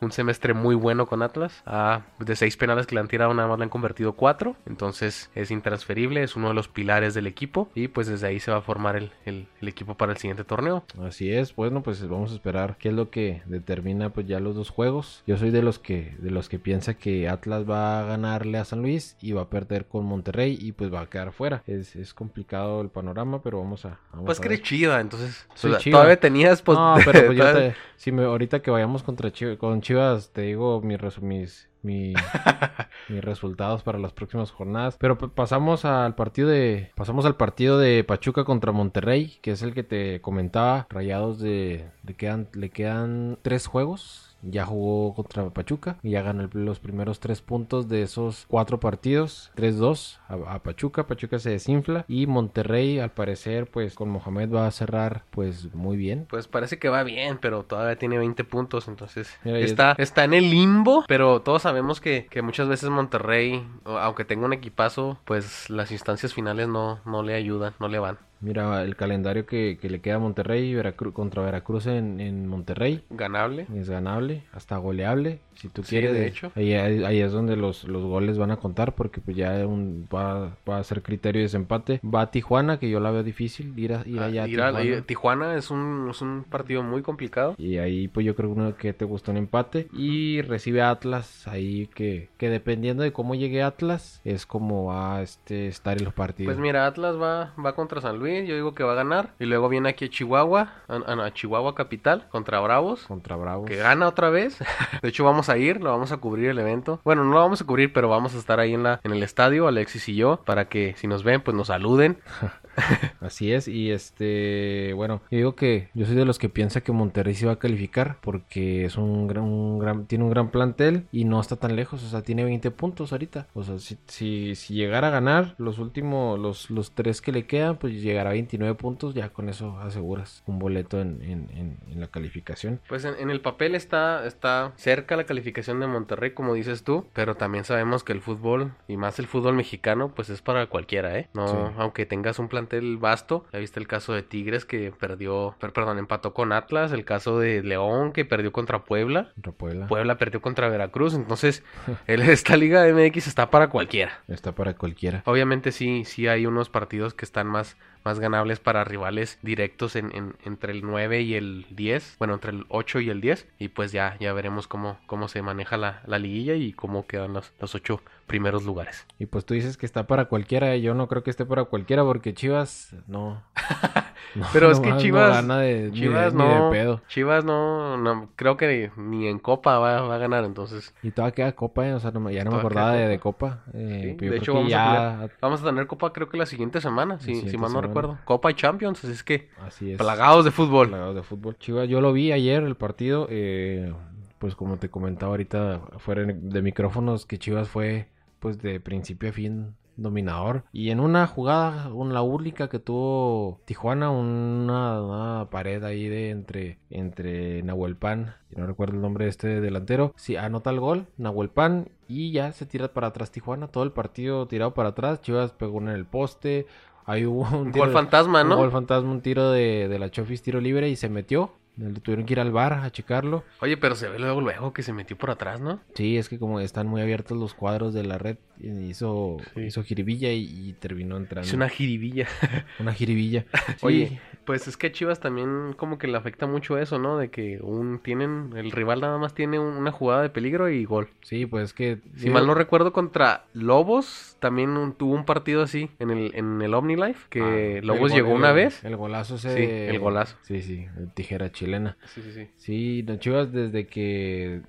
un 0.00 0.12
semestre 0.12 0.29
muy 0.54 0.74
bueno 0.74 1.06
con 1.06 1.22
Atlas. 1.22 1.62
Ah, 1.66 2.02
de 2.18 2.36
seis 2.36 2.56
penales 2.56 2.86
que 2.86 2.94
le 2.94 3.00
han 3.00 3.08
tirado, 3.08 3.32
nada 3.34 3.48
más 3.48 3.58
le 3.58 3.64
han 3.64 3.70
convertido 3.70 4.12
cuatro. 4.14 4.56
Entonces 4.66 5.30
es 5.34 5.50
intransferible, 5.50 6.22
es 6.22 6.36
uno 6.36 6.48
de 6.48 6.54
los 6.54 6.68
pilares 6.68 7.14
del 7.14 7.26
equipo. 7.26 7.68
Y 7.74 7.88
pues 7.88 8.06
desde 8.06 8.26
ahí 8.26 8.40
se 8.40 8.50
va 8.50 8.58
a 8.58 8.62
formar 8.62 8.96
el, 8.96 9.12
el- 9.24 9.46
el 9.60 9.68
equipo 9.68 9.96
para 9.96 10.12
el 10.12 10.18
siguiente 10.18 10.44
torneo. 10.44 10.84
Así 11.02 11.32
es, 11.32 11.54
bueno, 11.54 11.82
pues 11.82 12.06
vamos 12.08 12.30
a 12.32 12.34
esperar 12.34 12.76
qué 12.78 12.88
es 12.90 12.94
lo 12.94 13.10
que 13.10 13.42
determina 13.46 14.10
pues 14.10 14.26
ya 14.26 14.40
los 14.40 14.54
dos 14.54 14.70
juegos. 14.70 15.22
Yo 15.26 15.36
soy 15.36 15.50
de 15.50 15.62
los 15.62 15.78
que 15.78 16.14
de 16.18 16.30
los 16.30 16.48
que 16.48 16.58
piensa 16.58 16.94
que 16.94 17.28
Atlas 17.28 17.68
va 17.68 18.00
a 18.00 18.04
ganarle 18.04 18.58
a 18.58 18.64
San 18.64 18.82
Luis 18.82 19.16
y 19.20 19.32
va 19.32 19.42
a 19.42 19.50
perder 19.50 19.86
con 19.86 20.04
Monterrey 20.04 20.56
y 20.60 20.72
pues 20.72 20.92
va 20.92 21.00
a 21.02 21.06
quedar 21.10 21.32
fuera. 21.32 21.62
Es, 21.66 21.96
es 21.96 22.14
complicado 22.14 22.80
el 22.80 22.88
panorama, 22.90 23.42
pero 23.42 23.58
vamos 23.60 23.84
a 23.84 23.98
vamos 24.12 24.26
Pues 24.26 24.38
a 24.38 24.42
que 24.42 24.48
eres 24.48 24.62
chida, 24.62 25.00
entonces. 25.00 25.46
Soy 25.54 25.70
o 25.70 25.74
sea, 25.74 25.80
chiva. 25.82 25.98
Todavía 25.98 26.20
tenías. 26.20 26.62
Pues, 26.62 26.78
no, 26.78 26.96
pero 27.04 27.26
pues 27.26 27.38
yo 27.38 27.52
te, 27.52 27.74
si 27.96 28.12
me, 28.12 28.24
ahorita 28.24 28.60
que 28.62 28.70
vayamos 28.70 29.02
contra 29.02 29.30
Chivas, 29.32 29.56
con 29.58 29.80
Chivas 29.80 30.19
te 30.28 30.42
digo 30.42 30.80
mis 30.82 31.68
mi- 31.82 32.12
mis 33.08 33.24
resultados 33.24 33.82
para 33.82 33.98
las 33.98 34.12
próximas 34.12 34.50
jornadas. 34.50 34.96
Pero 35.00 35.16
pa- 35.18 35.28
pasamos 35.28 35.84
al 35.84 36.14
partido 36.14 36.48
de 36.48 36.90
pasamos 36.94 37.24
al 37.24 37.36
partido 37.36 37.78
de 37.78 38.04
Pachuca 38.04 38.44
contra 38.44 38.72
Monterrey, 38.72 39.38
que 39.42 39.52
es 39.52 39.62
el 39.62 39.74
que 39.74 39.82
te 39.82 40.20
comentaba. 40.20 40.86
Rayados 40.90 41.40
de 41.40 41.90
le 42.04 42.14
quedan 42.14 42.48
le 42.52 42.70
quedan 42.70 43.38
tres 43.42 43.66
juegos. 43.66 44.29
Ya 44.42 44.66
jugó 44.66 45.14
contra 45.14 45.48
Pachuca 45.50 45.98
y 46.02 46.10
ya 46.10 46.22
ganó 46.22 46.48
los 46.52 46.80
primeros 46.80 47.20
tres 47.20 47.40
puntos 47.42 47.88
de 47.88 48.02
esos 48.02 48.46
cuatro 48.48 48.80
partidos, 48.80 49.52
3-2 49.56 50.18
a, 50.28 50.54
a 50.54 50.62
Pachuca. 50.62 51.06
Pachuca 51.06 51.38
se 51.38 51.50
desinfla 51.50 52.04
y 52.08 52.26
Monterrey, 52.26 52.98
al 52.98 53.10
parecer, 53.10 53.66
pues 53.66 53.94
con 53.94 54.08
Mohamed 54.10 54.52
va 54.52 54.66
a 54.66 54.70
cerrar 54.70 55.24
pues 55.30 55.74
muy 55.74 55.96
bien. 55.96 56.26
Pues 56.28 56.48
parece 56.48 56.78
que 56.78 56.88
va 56.88 57.02
bien, 57.02 57.38
pero 57.40 57.64
todavía 57.64 57.96
tiene 57.96 58.18
20 58.18 58.44
puntos, 58.44 58.88
entonces 58.88 59.30
Mira, 59.44 59.58
está, 59.58 59.94
está 59.98 60.24
en 60.24 60.34
el 60.34 60.50
limbo, 60.50 61.04
pero 61.06 61.40
todos 61.42 61.62
sabemos 61.62 62.00
que, 62.00 62.26
que 62.26 62.42
muchas 62.42 62.68
veces 62.68 62.90
Monterrey, 62.90 63.66
aunque 63.84 64.24
tenga 64.24 64.46
un 64.46 64.52
equipazo, 64.52 65.18
pues 65.24 65.70
las 65.70 65.90
instancias 65.90 66.34
finales 66.34 66.68
no, 66.68 67.00
no 67.04 67.22
le 67.22 67.34
ayudan, 67.34 67.74
no 67.78 67.88
le 67.88 67.98
van. 67.98 68.18
Mira 68.40 68.82
el 68.82 68.96
calendario 68.96 69.46
que, 69.46 69.78
que 69.80 69.90
le 69.90 70.00
queda 70.00 70.16
a 70.16 70.18
Monterrey 70.18 70.72
Veracru- 70.74 71.12
contra 71.12 71.42
Veracruz 71.42 71.86
en, 71.86 72.20
en 72.20 72.46
Monterrey. 72.46 73.02
Ganable. 73.10 73.66
Es 73.76 73.90
ganable, 73.90 74.44
hasta 74.52 74.76
goleable, 74.78 75.40
si 75.54 75.68
tú 75.68 75.82
Sí, 75.82 75.90
quieres. 75.90 76.12
de 76.14 76.26
hecho. 76.26 76.52
Ahí, 76.54 76.72
ahí- 76.74 77.20
es 77.20 77.32
donde 77.32 77.56
los, 77.56 77.84
los 77.84 78.02
goles 78.02 78.38
van 78.38 78.50
a 78.50 78.56
contar, 78.56 78.94
porque 78.94 79.20
pues 79.20 79.36
ya 79.36 79.66
un, 79.66 80.08
va, 80.14 80.56
va 80.68 80.78
a 80.78 80.84
ser 80.84 81.02
criterio 81.02 81.40
de 81.40 81.44
desempate. 81.44 82.00
Va 82.02 82.22
a 82.22 82.30
Tijuana, 82.30 82.78
que 82.78 82.88
yo 82.88 82.98
la 82.98 83.10
veo 83.10 83.22
difícil 83.22 83.78
ir, 83.78 83.92
a, 83.92 84.02
ir 84.06 84.18
Ah, 84.20 84.24
allá 84.26 84.44
a 84.44 84.48
ir 84.48 84.60
a- 84.62 84.66
Tijuana. 84.68 84.84
ir- 84.84 85.02
Tijuana 85.02 85.54
es 85.56 85.70
un, 85.70 86.08
es 86.10 86.22
un 86.22 86.44
partido 86.48 86.82
muy 86.82 87.02
complicado. 87.02 87.54
Y 87.58 87.76
ahí 87.76 88.08
pues 88.08 88.24
yo 88.24 88.34
creo 88.34 88.50
uno 88.50 88.74
que 88.76 88.92
te 88.94 89.04
gustó 89.04 89.32
un 89.32 89.36
empate. 89.36 89.88
Y 89.92 90.40
recibe 90.42 90.80
a 90.80 90.90
Atlas, 90.90 91.46
ahí 91.46 91.88
que, 91.94 92.30
que 92.38 92.48
dependiendo 92.48 93.02
de 93.02 93.12
cómo 93.12 93.34
llegue 93.34 93.62
Atlas, 93.62 94.20
es 94.24 94.46
como 94.46 94.86
va 94.86 95.16
a 95.16 95.22
este, 95.22 95.66
estar 95.68 95.98
en 95.98 96.04
los 96.04 96.14
partidos. 96.14 96.52
Pues 96.54 96.58
mira, 96.62 96.86
Atlas 96.86 97.20
va, 97.20 97.52
va 97.62 97.74
contra 97.74 98.00
San 98.00 98.18
Luis, 98.18 98.29
yo 98.46 98.54
digo 98.54 98.74
que 98.74 98.82
va 98.84 98.92
a 98.92 98.96
ganar. 98.96 99.34
Y 99.38 99.44
luego 99.46 99.68
viene 99.68 99.88
aquí 99.90 100.06
a 100.06 100.08
Chihuahua, 100.10 100.72
a, 100.88 100.94
a- 100.96 101.26
a 101.26 101.32
Chihuahua 101.34 101.74
capital, 101.74 102.26
contra 102.30 102.60
Bravos. 102.60 103.04
Contra 103.04 103.36
Bravos. 103.36 103.68
Que 103.68 103.76
gana 103.76 104.08
otra 104.08 104.30
vez. 104.30 104.58
De 105.02 105.08
hecho, 105.08 105.24
vamos 105.24 105.48
a 105.48 105.58
ir, 105.58 105.80
lo 105.80 105.90
vamos 105.90 106.12
a 106.12 106.16
cubrir 106.18 106.48
el 106.50 106.58
evento. 106.58 107.00
Bueno, 107.04 107.24
no 107.24 107.32
lo 107.32 107.40
vamos 107.40 107.60
a 107.60 107.66
cubrir, 107.66 107.92
pero 107.92 108.08
vamos 108.08 108.34
a 108.34 108.38
estar 108.38 108.60
ahí 108.60 108.74
en 108.74 108.82
la 108.82 109.00
en 109.04 109.12
el 109.12 109.22
estadio, 109.22 109.66
Alexis 109.68 110.08
y 110.08 110.14
yo, 110.16 110.42
para 110.44 110.68
que 110.68 110.94
si 110.96 111.06
nos 111.06 111.22
ven, 111.24 111.40
pues 111.40 111.56
nos 111.56 111.68
saluden. 111.68 112.18
Así 113.20 113.52
es, 113.52 113.68
y 113.68 113.90
este, 113.90 114.92
bueno, 114.94 115.20
yo 115.30 115.36
digo 115.36 115.54
que 115.56 115.88
yo 115.94 116.06
soy 116.06 116.14
de 116.14 116.24
los 116.24 116.38
que 116.38 116.48
piensa 116.48 116.80
que 116.80 116.92
Monterrey 116.92 117.34
sí 117.34 117.44
va 117.44 117.52
a 117.52 117.58
calificar 117.58 118.16
porque 118.20 118.84
es 118.84 118.96
un 118.96 119.26
gran, 119.26 119.44
un 119.44 119.78
gran, 119.78 120.06
tiene 120.06 120.24
un 120.24 120.30
gran 120.30 120.50
plantel 120.50 121.06
y 121.12 121.24
no 121.24 121.40
está 121.40 121.56
tan 121.56 121.76
lejos, 121.76 122.02
o 122.04 122.08
sea, 122.08 122.22
tiene 122.22 122.44
20 122.44 122.70
puntos 122.70 123.12
ahorita. 123.12 123.48
O 123.54 123.62
sea, 123.64 123.78
si, 123.78 123.98
si, 124.06 124.54
si 124.54 124.74
llegara 124.74 125.08
a 125.08 125.10
ganar 125.10 125.54
los 125.58 125.78
últimos, 125.78 126.38
los, 126.38 126.70
los 126.70 126.92
tres 126.92 127.20
que 127.20 127.32
le 127.32 127.46
quedan, 127.46 127.76
pues 127.76 128.00
llegará 128.20 128.30
a 128.30 128.32
29 128.34 128.74
puntos, 128.74 129.14
ya 129.14 129.30
con 129.30 129.48
eso 129.48 129.78
aseguras 129.80 130.42
un 130.46 130.58
boleto 130.58 131.00
en, 131.00 131.22
en, 131.22 131.48
en, 131.56 131.78
en 131.90 132.00
la 132.00 132.08
calificación. 132.08 132.80
Pues 132.88 133.04
en, 133.04 133.14
en 133.18 133.30
el 133.30 133.40
papel 133.40 133.74
está, 133.74 134.26
está 134.26 134.72
cerca 134.76 135.16
la 135.16 135.24
calificación 135.24 135.80
de 135.80 135.86
Monterrey, 135.86 136.32
como 136.32 136.54
dices 136.54 136.84
tú, 136.84 137.06
pero 137.12 137.36
también 137.36 137.64
sabemos 137.64 138.04
que 138.04 138.12
el 138.12 138.20
fútbol, 138.20 138.72
y 138.88 138.96
más 138.96 139.18
el 139.18 139.26
fútbol 139.26 139.54
mexicano, 139.54 140.12
pues 140.14 140.28
es 140.30 140.42
para 140.42 140.66
cualquiera, 140.66 141.18
¿eh? 141.18 141.28
No, 141.34 141.48
Sí. 141.48 141.56
aunque 141.78 142.06
tengas 142.06 142.38
un 142.38 142.48
plantel 142.48 142.96
vasto, 142.98 143.46
ya 143.52 143.58
viste 143.58 143.80
el 143.80 143.86
caso 143.86 144.12
de 144.12 144.22
Tigres 144.22 144.64
que 144.64 144.92
perdió, 144.92 145.56
per- 145.58 145.72
perdón, 145.72 145.98
empató 145.98 146.34
con 146.34 146.52
Atlas, 146.52 146.92
el 146.92 147.04
caso 147.04 147.38
de 147.38 147.62
León 147.62 148.12
que 148.12 148.24
perdió 148.24 148.52
contra 148.52 148.84
Puebla. 148.84 149.30
Contra 149.34 149.52
Puebla. 149.52 149.86
Puebla 149.86 150.18
perdió 150.18 150.40
contra 150.42 150.68
Veracruz, 150.68 151.14
entonces 151.14 151.62
el- 152.06 152.22
esta 152.22 152.56
Liga 152.56 152.84
MX 152.86 153.26
está 153.28 153.50
para 153.50 153.68
cualquiera. 153.68 154.20
Está 154.28 154.52
para 154.52 154.74
cualquiera. 154.74 155.22
Obviamente 155.26 155.72
sí, 155.72 156.04
sí 156.04 156.26
hay 156.28 156.46
unos 156.46 156.68
partidos 156.68 157.14
que 157.14 157.24
están 157.24 157.46
más, 157.46 157.76
más 158.04 158.18
ganables 158.20 158.60
para 158.60 158.84
rivales 158.84 159.38
directos 159.42 159.96
en, 159.96 160.14
en- 160.14 160.34
entre 160.44 160.72
el 160.72 160.82
9 160.82 161.20
y 161.22 161.34
el 161.34 161.66
10, 161.70 162.16
bueno, 162.18 162.34
entre 162.34 162.50
el 162.52 162.64
8 162.68 163.00
y 163.00 163.10
el 163.10 163.20
10, 163.20 163.46
y 163.58 163.68
pues 163.68 163.92
ya, 163.92 164.16
ya 164.20 164.32
veremos 164.32 164.66
cómo, 164.66 164.98
cómo 165.06 165.28
se 165.28 165.42
maneja 165.42 165.76
la, 165.76 166.02
la 166.06 166.18
liguilla 166.18 166.54
y 166.54 166.72
cómo 166.72 167.06
quedan 167.06 167.32
los, 167.32 167.52
los 167.60 167.74
8 167.74 168.02
primeros 168.30 168.64
lugares. 168.64 169.06
Y 169.18 169.26
pues 169.26 169.44
tú 169.44 169.54
dices 169.54 169.76
que 169.76 169.84
está 169.86 170.06
para 170.06 170.26
cualquiera, 170.26 170.76
yo 170.76 170.94
no 170.94 171.08
creo 171.08 171.24
que 171.24 171.30
esté 171.30 171.44
para 171.44 171.64
cualquiera 171.64 172.04
porque 172.04 172.32
Chivas 172.32 172.94
no. 173.08 173.42
no 174.36 174.46
Pero 174.52 174.70
es 174.70 174.78
que 174.78 174.90
no 174.90 174.98
Chivas- 175.00 175.30
gana 175.32 175.58
de, 175.58 175.74
ni 175.74 175.82
de- 175.86 175.92
Chivas 175.92 176.32
ni 176.34 176.44
de 176.44 176.54
no, 176.54 176.70
pedo. 176.70 177.02
Chivas 177.08 177.44
no, 177.44 177.96
no, 177.96 178.30
creo 178.36 178.56
que 178.56 178.92
ni 178.96 179.26
en 179.26 179.40
Copa 179.40 179.78
va, 179.80 180.02
va 180.02 180.14
a 180.14 180.18
ganar, 180.18 180.44
entonces 180.44 180.94
Y 181.02 181.10
todavía 181.10 181.34
queda 181.34 181.52
Copa, 181.56 181.88
eh, 181.88 181.92
o 181.94 181.98
sea, 181.98 182.12
no 182.12 182.30
ya 182.30 182.44
no 182.44 182.52
me 182.52 182.58
acordaba 182.58 182.92
de, 182.92 183.08
de 183.08 183.18
Copa. 183.18 183.64
eh, 183.74 184.16
Sí, 184.20 184.26
de 184.28 184.36
hecho, 184.36 184.52
creo 184.52 184.66
que 184.68 184.72
vamos 184.72 184.72
a 184.72 185.26
ya. 185.26 185.28
vamos 185.40 185.62
a 185.62 185.64
tener 185.64 185.86
Copa 185.88 186.12
creo 186.12 186.28
que 186.28 186.36
la 186.38 186.46
siguiente 186.46 186.80
semana, 186.80 187.18
si, 187.18 187.26
si 187.26 187.34
siguiente 187.34 187.58
mal 187.58 187.72
no 187.72 187.80
recuerdo. 187.80 188.18
Copa 188.24 188.50
y 188.50 188.54
Champions, 188.54 189.02
así 189.02 189.12
es 189.12 189.24
que 189.24 189.50
Así 189.66 189.90
es. 189.92 189.98
plagados 189.98 190.44
de 190.44 190.52
fútbol. 190.52 190.88
Plagados 190.88 191.16
de 191.16 191.22
fútbol. 191.24 191.56
Chivas, 191.58 191.88
yo 191.88 192.00
lo 192.00 192.12
vi 192.12 192.30
ayer 192.32 192.62
el 192.62 192.76
partido. 192.76 193.26
eh, 193.28 193.92
pues 194.38 194.54
como 194.54 194.78
te 194.78 194.88
comentaba 194.88 195.32
ahorita 195.32 195.82
fuera 195.98 196.22
de 196.24 196.62
micrófonos, 196.62 197.26
que 197.26 197.38
Chivas 197.38 197.68
fue 197.68 198.08
pues 198.40 198.58
de 198.58 198.80
principio 198.80 199.28
a 199.30 199.32
fin 199.32 199.74
dominador. 199.96 200.64
Y 200.72 200.90
en 200.90 200.98
una 201.00 201.26
jugada, 201.26 201.92
una, 201.92 202.14
la 202.14 202.22
única 202.22 202.68
que 202.70 202.78
tuvo 202.78 203.60
Tijuana, 203.66 204.10
una, 204.10 205.02
una 205.02 205.50
pared 205.50 205.84
ahí 205.84 206.08
de 206.08 206.30
entre, 206.30 206.78
entre 206.88 207.62
Nahuelpan, 207.62 208.34
y 208.50 208.58
no 208.58 208.66
recuerdo 208.66 208.94
el 208.96 209.02
nombre 209.02 209.26
de 209.26 209.30
este 209.30 209.60
delantero. 209.60 210.14
Sí, 210.16 210.36
anota 210.36 210.70
el 210.70 210.80
gol, 210.80 211.06
Nahuelpan, 211.18 211.90
y 212.08 212.32
ya 212.32 212.52
se 212.52 212.64
tira 212.66 212.88
para 212.94 213.08
atrás 213.08 213.30
Tijuana. 213.30 213.68
Todo 213.68 213.84
el 213.84 213.92
partido 213.92 214.48
tirado 214.48 214.72
para 214.74 214.88
atrás. 214.90 215.20
Chivas 215.20 215.52
pegó 215.52 215.78
en 215.80 215.88
el 215.88 216.06
poste. 216.06 216.66
Ahí 217.04 217.26
hubo 217.26 217.42
un, 217.42 217.66
Un 217.66 217.72
tiro 217.72 217.84
gol 217.84 217.88
de- 217.88 217.94
fantasma, 217.94 218.42
un 218.42 218.48
¿no? 218.48 218.56
gol 218.56 218.70
fantasma, 218.70 219.10
un 219.10 219.20
tiro 219.20 219.50
de, 219.50 219.86
de 219.88 219.98
la 219.98 220.10
Chofis, 220.10 220.42
tiro 220.42 220.60
libre 220.60 220.88
y 220.88 220.96
se 220.96 221.08
metió. 221.08 221.52
Le 221.76 222.00
tuvieron 222.00 222.26
que 222.26 222.34
ir 222.34 222.40
al 222.40 222.50
bar 222.52 222.74
a 222.74 222.90
checarlo. 222.90 223.44
Oye, 223.60 223.76
pero 223.76 223.94
se 223.94 224.08
ve 224.08 224.18
luego, 224.18 224.40
luego 224.40 224.72
que 224.72 224.82
se 224.82 224.92
metió 224.92 225.16
por 225.16 225.30
atrás, 225.30 225.60
¿no? 225.60 225.80
Sí, 225.94 226.18
es 226.18 226.28
que 226.28 226.38
como 226.38 226.60
están 226.60 226.86
muy 226.86 227.00
abiertos 227.00 227.38
los 227.38 227.54
cuadros 227.54 227.94
de 227.94 228.02
la 228.04 228.18
red, 228.18 228.36
hizo, 228.60 229.38
Sí. 229.54 229.62
hizo 229.62 229.82
jiribilla 229.82 230.30
y, 230.32 230.42
y 230.44 230.72
terminó 230.74 231.16
entrando. 231.16 231.46
Es 231.48 231.54
una 231.54 231.68
jiribilla. 231.68 232.26
Una 232.80 232.92
jiribilla. 232.92 233.46
Sí, 233.52 233.74
Oye, 233.86 234.20
pues 234.44 234.68
es 234.68 234.76
que 234.76 234.88
a 234.88 234.92
Chivas 234.92 235.20
también 235.20 235.72
como 235.76 235.96
que 235.98 236.06
le 236.06 236.18
afecta 236.18 236.46
mucho 236.46 236.76
eso, 236.76 236.98
¿no? 236.98 237.16
De 237.16 237.30
que 237.30 237.60
un 237.62 238.00
tienen 238.00 238.50
el 238.56 238.72
rival 238.72 239.00
nada 239.00 239.16
más 239.18 239.34
tiene 239.34 239.58
un- 239.58 239.76
una 239.76 239.92
jugada 239.92 240.22
de 240.22 240.30
peligro 240.30 240.68
y 240.68 240.84
gol. 240.84 241.08
sí, 241.22 241.46
pues 241.46 241.64
es 241.64 241.72
que... 241.72 241.98
Si 242.16 242.28
mal 242.30 242.46
no 242.46 242.54
recuerdo 242.54 242.92
contra 242.92 243.44
Lobos 243.54 244.36
también 244.40 244.70
un- 244.70 244.92
tuvo 244.92 245.14
un 245.14 245.24
partido 245.24 245.62
así 245.62 245.90
en 245.98 246.10
el 246.10 246.34
en 246.34 246.60
el 246.60 246.74
OmniLife 246.74 247.26
que 247.30 247.40
Ah, 247.40 247.56
el 247.78 247.86
Lobos 247.86 248.12
llegó 248.12 248.30
el- 248.32 248.36
una 248.36 248.52
vez. 248.52 248.84
El 248.84 248.96
golazo 248.96 249.36
ese... 249.36 249.54
Sí, 249.56 249.62
el 249.62 249.98
golazo. 249.98 250.36
Sí, 250.42 250.60
sí, 250.62 250.86
tijera 251.14 251.50
chilena. 251.60 251.96
Sí, 252.06 252.22
sí, 252.22 252.32
sí. 252.32 252.48
Sí, 252.56 253.02
no, 253.06 253.16
Chivas 253.18 253.52
desde 253.52 253.86
que 253.86 254.62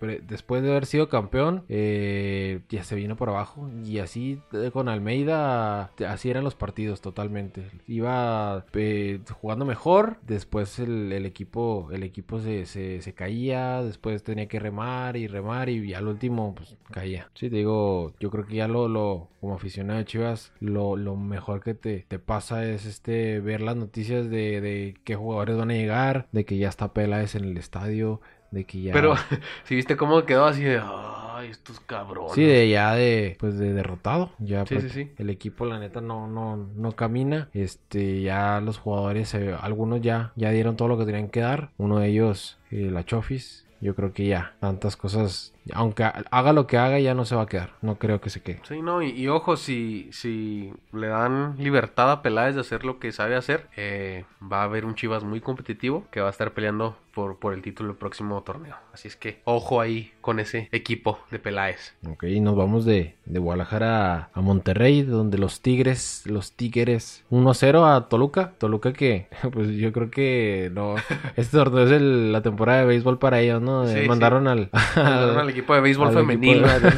después 0.00 0.62
de 0.62 0.70
haber 0.70 0.86
sido 0.86 1.08
campeón 1.08 1.64
eh, 1.68 2.60
ya 2.68 2.84
se 2.84 2.94
vino 2.94 3.16
por 3.16 3.28
abajo 3.28 3.68
y 3.84 3.98
así 3.98 4.40
eh, 4.52 4.70
con 4.72 4.88
Almeida 4.88 5.90
así 6.06 6.30
eran 6.30 6.44
los 6.44 6.54
partidos 6.54 7.00
totalmente. 7.00 7.70
Iba 7.86 8.64
eh, 8.74 9.20
jugando 9.40 9.64
mejor, 9.64 10.18
después 10.22 10.78
el, 10.78 11.12
equipo 11.24 11.88
el 11.92 12.02
equipo 12.02 12.40
se, 12.40 12.66
se, 12.66 13.02
se 13.02 13.14
caía, 13.14 13.82
después 13.82 14.22
tenía 14.22 14.46
que 14.46 14.60
remar 14.60 15.16
y 15.16 15.26
remar 15.26 15.68
y 15.68 15.94
al 15.94 16.06
último 16.06 16.54
pues 16.54 16.76
caía. 16.90 17.30
Sí, 17.34 17.50
te 17.50 17.56
digo, 17.56 18.14
yo 18.20 18.30
creo 18.30 18.46
que 18.46 18.56
ya 18.56 18.68
lo, 18.68 18.88
lo 18.88 19.28
como 19.40 19.54
aficionado 19.54 19.98
de 19.98 20.04
Chivas 20.04 20.52
lo, 20.60 20.96
lo 20.96 21.16
mejor 21.16 21.62
que 21.62 21.74
te, 21.74 22.04
te 22.08 22.18
pasa 22.18 22.64
es 22.64 22.84
este 22.86 23.40
ver 23.40 23.60
las 23.60 23.76
noticias 23.76 24.28
de, 24.30 24.60
de 24.60 24.94
qué 25.04 25.14
jugadores 25.14 25.56
van 25.56 25.70
a 25.70 25.74
llegar, 25.74 26.28
de 26.32 26.44
que 26.44 26.58
ya 26.58 26.68
está 26.68 26.92
Peláez 26.92 27.34
en 27.34 27.44
el 27.44 27.56
estadio, 27.56 28.20
de 28.50 28.64
que 28.64 28.82
ya 28.82 28.92
Pero 28.92 29.14
si 29.64 29.74
viste 29.74 29.96
cómo 29.96 30.24
quedó 30.24 30.46
así 30.46 30.62
de 30.64 30.80
ay, 30.82 31.48
estos 31.50 31.80
cabrones. 31.80 32.32
Sí, 32.32 32.44
de 32.44 32.68
ya 32.68 32.94
de 32.94 33.36
pues 33.38 33.58
de 33.58 33.72
derrotado. 33.72 34.32
Ya 34.38 34.66
Sí, 34.66 34.74
pues, 34.74 34.92
sí, 34.92 35.04
sí. 35.04 35.12
el 35.18 35.30
equipo 35.30 35.64
la 35.66 35.78
neta 35.78 36.00
no 36.00 36.26
no 36.26 36.56
no 36.56 36.92
camina. 36.92 37.48
Este, 37.52 38.22
ya 38.22 38.60
los 38.60 38.78
jugadores 38.78 39.34
eh, 39.34 39.54
algunos 39.60 40.00
ya 40.00 40.32
ya 40.36 40.50
dieron 40.50 40.76
todo 40.76 40.88
lo 40.88 40.98
que 40.98 41.04
tenían 41.04 41.28
que 41.28 41.40
dar. 41.40 41.70
Uno 41.78 41.98
de 41.98 42.08
ellos 42.08 42.58
eh, 42.70 42.90
la 42.90 43.04
Chofis. 43.04 43.64
Yo 43.80 43.94
creo 43.94 44.12
que 44.12 44.26
ya 44.26 44.56
tantas 44.58 44.96
cosas, 44.96 45.54
aunque 45.74 46.04
ha- 46.04 46.24
haga 46.30 46.52
lo 46.52 46.66
que 46.66 46.78
haga 46.78 46.98
ya 46.98 47.14
no 47.14 47.24
se 47.24 47.34
va 47.36 47.42
a 47.42 47.46
quedar. 47.46 47.70
No 47.82 47.96
creo 47.96 48.20
que 48.20 48.30
se 48.30 48.42
quede. 48.42 48.60
Sí, 48.66 48.80
no, 48.82 49.02
y, 49.02 49.10
y 49.10 49.28
ojo, 49.28 49.56
si, 49.56 50.08
si 50.12 50.72
le 50.92 51.08
dan 51.08 51.56
libertad 51.58 52.10
a 52.10 52.22
Peláez 52.22 52.54
de 52.54 52.60
hacer 52.62 52.84
lo 52.84 52.98
que 52.98 53.12
sabe 53.12 53.36
hacer, 53.36 53.66
eh, 53.76 54.24
va 54.40 54.60
a 54.60 54.64
haber 54.64 54.84
un 54.84 54.94
Chivas 54.94 55.24
muy 55.24 55.40
competitivo 55.40 56.04
que 56.10 56.20
va 56.20 56.28
a 56.28 56.30
estar 56.30 56.52
peleando 56.52 56.96
por, 57.14 57.38
por 57.38 57.52
el 57.52 57.62
título 57.62 57.88
del 57.88 57.98
próximo 57.98 58.40
torneo. 58.42 58.76
Así 58.92 59.08
es 59.08 59.16
que 59.16 59.40
ojo 59.44 59.80
ahí 59.80 60.12
con 60.20 60.38
ese 60.38 60.68
equipo 60.72 61.18
de 61.32 61.38
Peláez. 61.40 61.94
Ok, 62.08 62.22
nos 62.40 62.54
vamos 62.56 62.84
de, 62.84 63.16
de 63.24 63.38
Guadalajara 63.40 64.14
a, 64.14 64.28
a 64.34 64.40
Monterrey, 64.40 65.02
donde 65.02 65.36
los 65.38 65.60
Tigres, 65.60 66.22
los 66.26 66.52
Tigres 66.52 67.24
1-0 67.30 67.96
a 67.96 68.08
Toluca. 68.08 68.52
Toluca 68.58 68.92
que, 68.92 69.26
pues 69.52 69.70
yo 69.70 69.92
creo 69.92 70.10
que 70.10 70.70
no. 70.72 70.94
Este 71.36 71.56
torneo 71.56 71.84
es 71.84 71.90
el- 71.92 72.32
la 72.32 72.42
temporada 72.42 72.80
de 72.80 72.86
béisbol 72.86 73.18
para 73.18 73.40
ellos, 73.40 73.60
¿no? 73.60 73.86
Sí, 73.88 74.00
Mandaron 74.08 74.46
al, 74.46 74.70
Mandaron 74.94 75.38
al 75.38 75.50
equipo 75.58 75.74
de 75.74 75.80
béisbol 75.80 76.08
Al 76.08 76.14
femenil. 76.14 76.64
equipo 76.64 76.88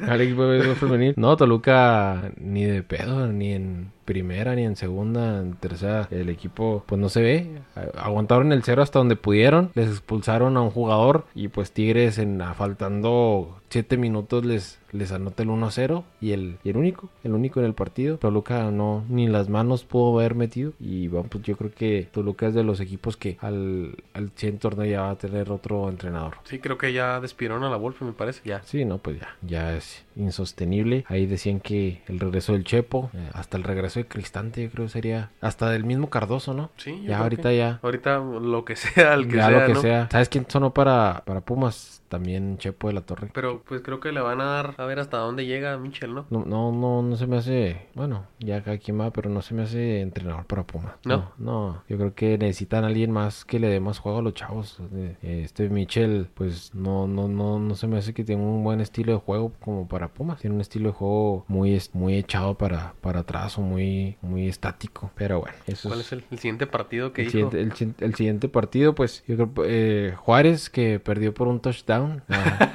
de- 0.00 0.06
al 0.12 0.20
equipo 0.20 0.42
de 0.44 0.50
béisbol 0.58 0.76
femenil. 0.76 1.14
No, 1.16 1.36
Toluca 1.36 2.30
ni 2.38 2.64
de 2.64 2.82
pedo, 2.82 3.26
ni 3.28 3.52
en 3.52 3.90
primera, 4.04 4.54
ni 4.54 4.64
en 4.64 4.76
segunda, 4.76 5.40
en 5.40 5.54
tercera. 5.54 6.08
El 6.10 6.28
equipo, 6.28 6.84
pues 6.86 7.00
no 7.00 7.08
se 7.08 7.22
ve. 7.22 7.62
Aguantaron 7.96 8.52
el 8.52 8.62
cero 8.62 8.82
hasta 8.82 8.98
donde 8.98 9.16
pudieron. 9.16 9.70
Les 9.74 9.88
expulsaron 9.88 10.56
a 10.56 10.62
un 10.62 10.70
jugador. 10.70 11.26
Y 11.34 11.48
pues 11.48 11.72
Tigres, 11.72 12.18
en 12.18 12.42
faltando 12.56 13.58
7 13.70 13.96
minutos, 13.96 14.44
les, 14.44 14.78
les 14.92 15.12
anota 15.12 15.42
el 15.42 15.48
1-0. 15.48 16.04
Y 16.20 16.32
el, 16.32 16.58
y 16.62 16.70
el 16.70 16.76
único, 16.76 17.08
el 17.24 17.32
único 17.32 17.60
en 17.60 17.66
el 17.66 17.74
partido. 17.74 18.18
Toluca 18.18 18.70
no, 18.70 19.04
ni 19.08 19.28
las 19.28 19.48
manos 19.48 19.84
pudo 19.84 20.18
haber 20.18 20.34
metido. 20.34 20.72
Y 20.78 21.08
bueno, 21.08 21.28
pues 21.30 21.44
yo 21.44 21.56
creo 21.56 21.70
que 21.72 22.08
Toluca 22.12 22.48
es 22.48 22.54
de 22.54 22.64
los 22.64 22.80
equipos 22.80 23.16
que 23.16 23.38
al, 23.40 23.96
al 24.14 24.30
100 24.34 24.58
torneo 24.58 24.86
ya 24.86 25.02
va 25.02 25.10
a 25.10 25.18
tener 25.18 25.50
otro 25.50 25.88
entrenador. 25.88 26.34
Sí, 26.44 26.58
creo 26.58 26.78
que 26.78 26.92
ya 26.92 27.20
despidieron 27.20 27.64
a 27.64 27.70
la 27.70 27.76
Wolf, 27.76 28.02
me 28.02 28.12
parece. 28.12 28.42
Ya. 28.44 28.62
Sí, 28.64 28.84
no, 28.84 28.98
pues 28.98 29.20
ya, 29.20 29.36
ya 29.42 29.76
es 29.76 30.04
insostenible. 30.16 31.04
Ahí 31.08 31.26
decían 31.26 31.60
que 31.60 32.02
el 32.08 32.20
regreso 32.20 32.52
del 32.52 32.64
Chepo, 32.64 33.10
eh, 33.14 33.30
hasta 33.32 33.56
el 33.56 33.64
regreso 33.64 33.91
de 34.00 34.06
Cristante, 34.06 34.62
yo 34.62 34.70
creo 34.70 34.88
sería, 34.88 35.30
hasta 35.40 35.70
del 35.70 35.84
mismo 35.84 36.10
Cardoso, 36.10 36.54
¿no? 36.54 36.70
Sí, 36.76 36.92
yo 37.02 37.02
ya 37.02 37.06
creo 37.08 37.22
ahorita 37.22 37.48
que- 37.50 37.56
ya, 37.56 37.80
Ahorita 37.82 38.18
lo 38.18 38.64
que 38.64 38.76
sea, 38.76 39.14
el 39.14 39.28
que 39.28 39.36
ya 39.36 39.46
sea, 39.48 39.58
lo 39.60 39.66
que 39.66 39.72
¿no? 39.74 39.80
sea. 39.80 40.08
¿Sabes 40.10 40.28
quién 40.28 40.46
sonó 40.48 40.72
para, 40.74 41.22
para 41.24 41.40
Pumas? 41.40 42.01
También 42.12 42.58
Chepo 42.58 42.88
de 42.88 42.94
la 42.94 43.00
Torre. 43.00 43.30
Pero 43.32 43.62
pues 43.66 43.80
creo 43.80 43.98
que 43.98 44.12
le 44.12 44.20
van 44.20 44.40
a 44.42 44.44
dar 44.44 44.74
a 44.76 44.84
ver 44.84 44.98
hasta 45.00 45.16
dónde 45.16 45.46
llega 45.46 45.78
Michel, 45.78 46.12
¿no? 46.14 46.26
No, 46.30 46.44
no, 46.44 46.70
no, 46.72 47.02
no 47.02 47.16
se 47.16 47.26
me 47.26 47.38
hace, 47.38 47.88
bueno, 47.94 48.26
ya 48.38 48.62
cada 48.62 48.76
quien 48.76 49.00
va, 49.00 49.10
pero 49.12 49.30
no 49.30 49.40
se 49.40 49.54
me 49.54 49.62
hace 49.62 50.00
entrenador 50.02 50.44
para 50.44 50.66
Pumas. 50.66 50.94
¿No? 51.04 51.32
no, 51.38 51.82
yo 51.88 51.96
creo 51.96 52.14
que 52.14 52.36
necesitan 52.36 52.84
a 52.84 52.88
alguien 52.88 53.10
más 53.10 53.44
que 53.46 53.58
le 53.58 53.68
dé 53.68 53.80
más 53.80 53.98
juego 53.98 54.18
a 54.18 54.22
los 54.22 54.34
chavos. 54.34 54.78
Eh, 54.94 55.16
Este 55.44 55.68
Michel, 55.70 56.28
pues 56.34 56.74
no, 56.74 57.06
no, 57.06 57.28
no, 57.28 57.58
no 57.58 57.74
se 57.74 57.86
me 57.86 57.96
hace 57.98 58.12
que 58.12 58.24
tenga 58.24 58.42
un 58.44 58.62
buen 58.62 58.80
estilo 58.82 59.12
de 59.12 59.18
juego 59.18 59.52
como 59.60 59.88
para 59.88 60.08
Pumas. 60.08 60.38
Tiene 60.40 60.54
un 60.56 60.60
estilo 60.60 60.90
de 60.90 60.94
juego 60.94 61.44
muy, 61.48 61.80
muy 61.94 62.16
echado 62.16 62.56
para, 62.58 62.94
para 63.00 63.20
atrás 63.20 63.56
o 63.58 63.62
muy, 63.62 64.16
muy 64.20 64.48
estático. 64.48 65.10
Pero 65.14 65.40
bueno, 65.40 65.56
eso 65.66 65.88
¿Cuál 65.88 66.00
es. 66.00 66.06
es 66.06 66.12
el, 66.12 66.24
el 66.30 66.38
siguiente 66.38 66.66
partido 66.66 67.12
que 67.12 67.22
El 67.22 67.28
dijo? 67.32 67.50
siguiente, 67.50 67.60
el, 67.60 67.72
si- 67.96 68.04
el 68.04 68.14
siguiente 68.14 68.48
partido, 68.48 68.94
pues 68.94 69.24
yo 69.26 69.36
creo 69.36 69.52
eh, 69.66 70.14
Juárez 70.18 70.68
que 70.70 71.00
perdió 71.00 71.32
por 71.32 71.48
un 71.48 71.60
touchdown. 71.60 72.01
Ah, 72.30 72.68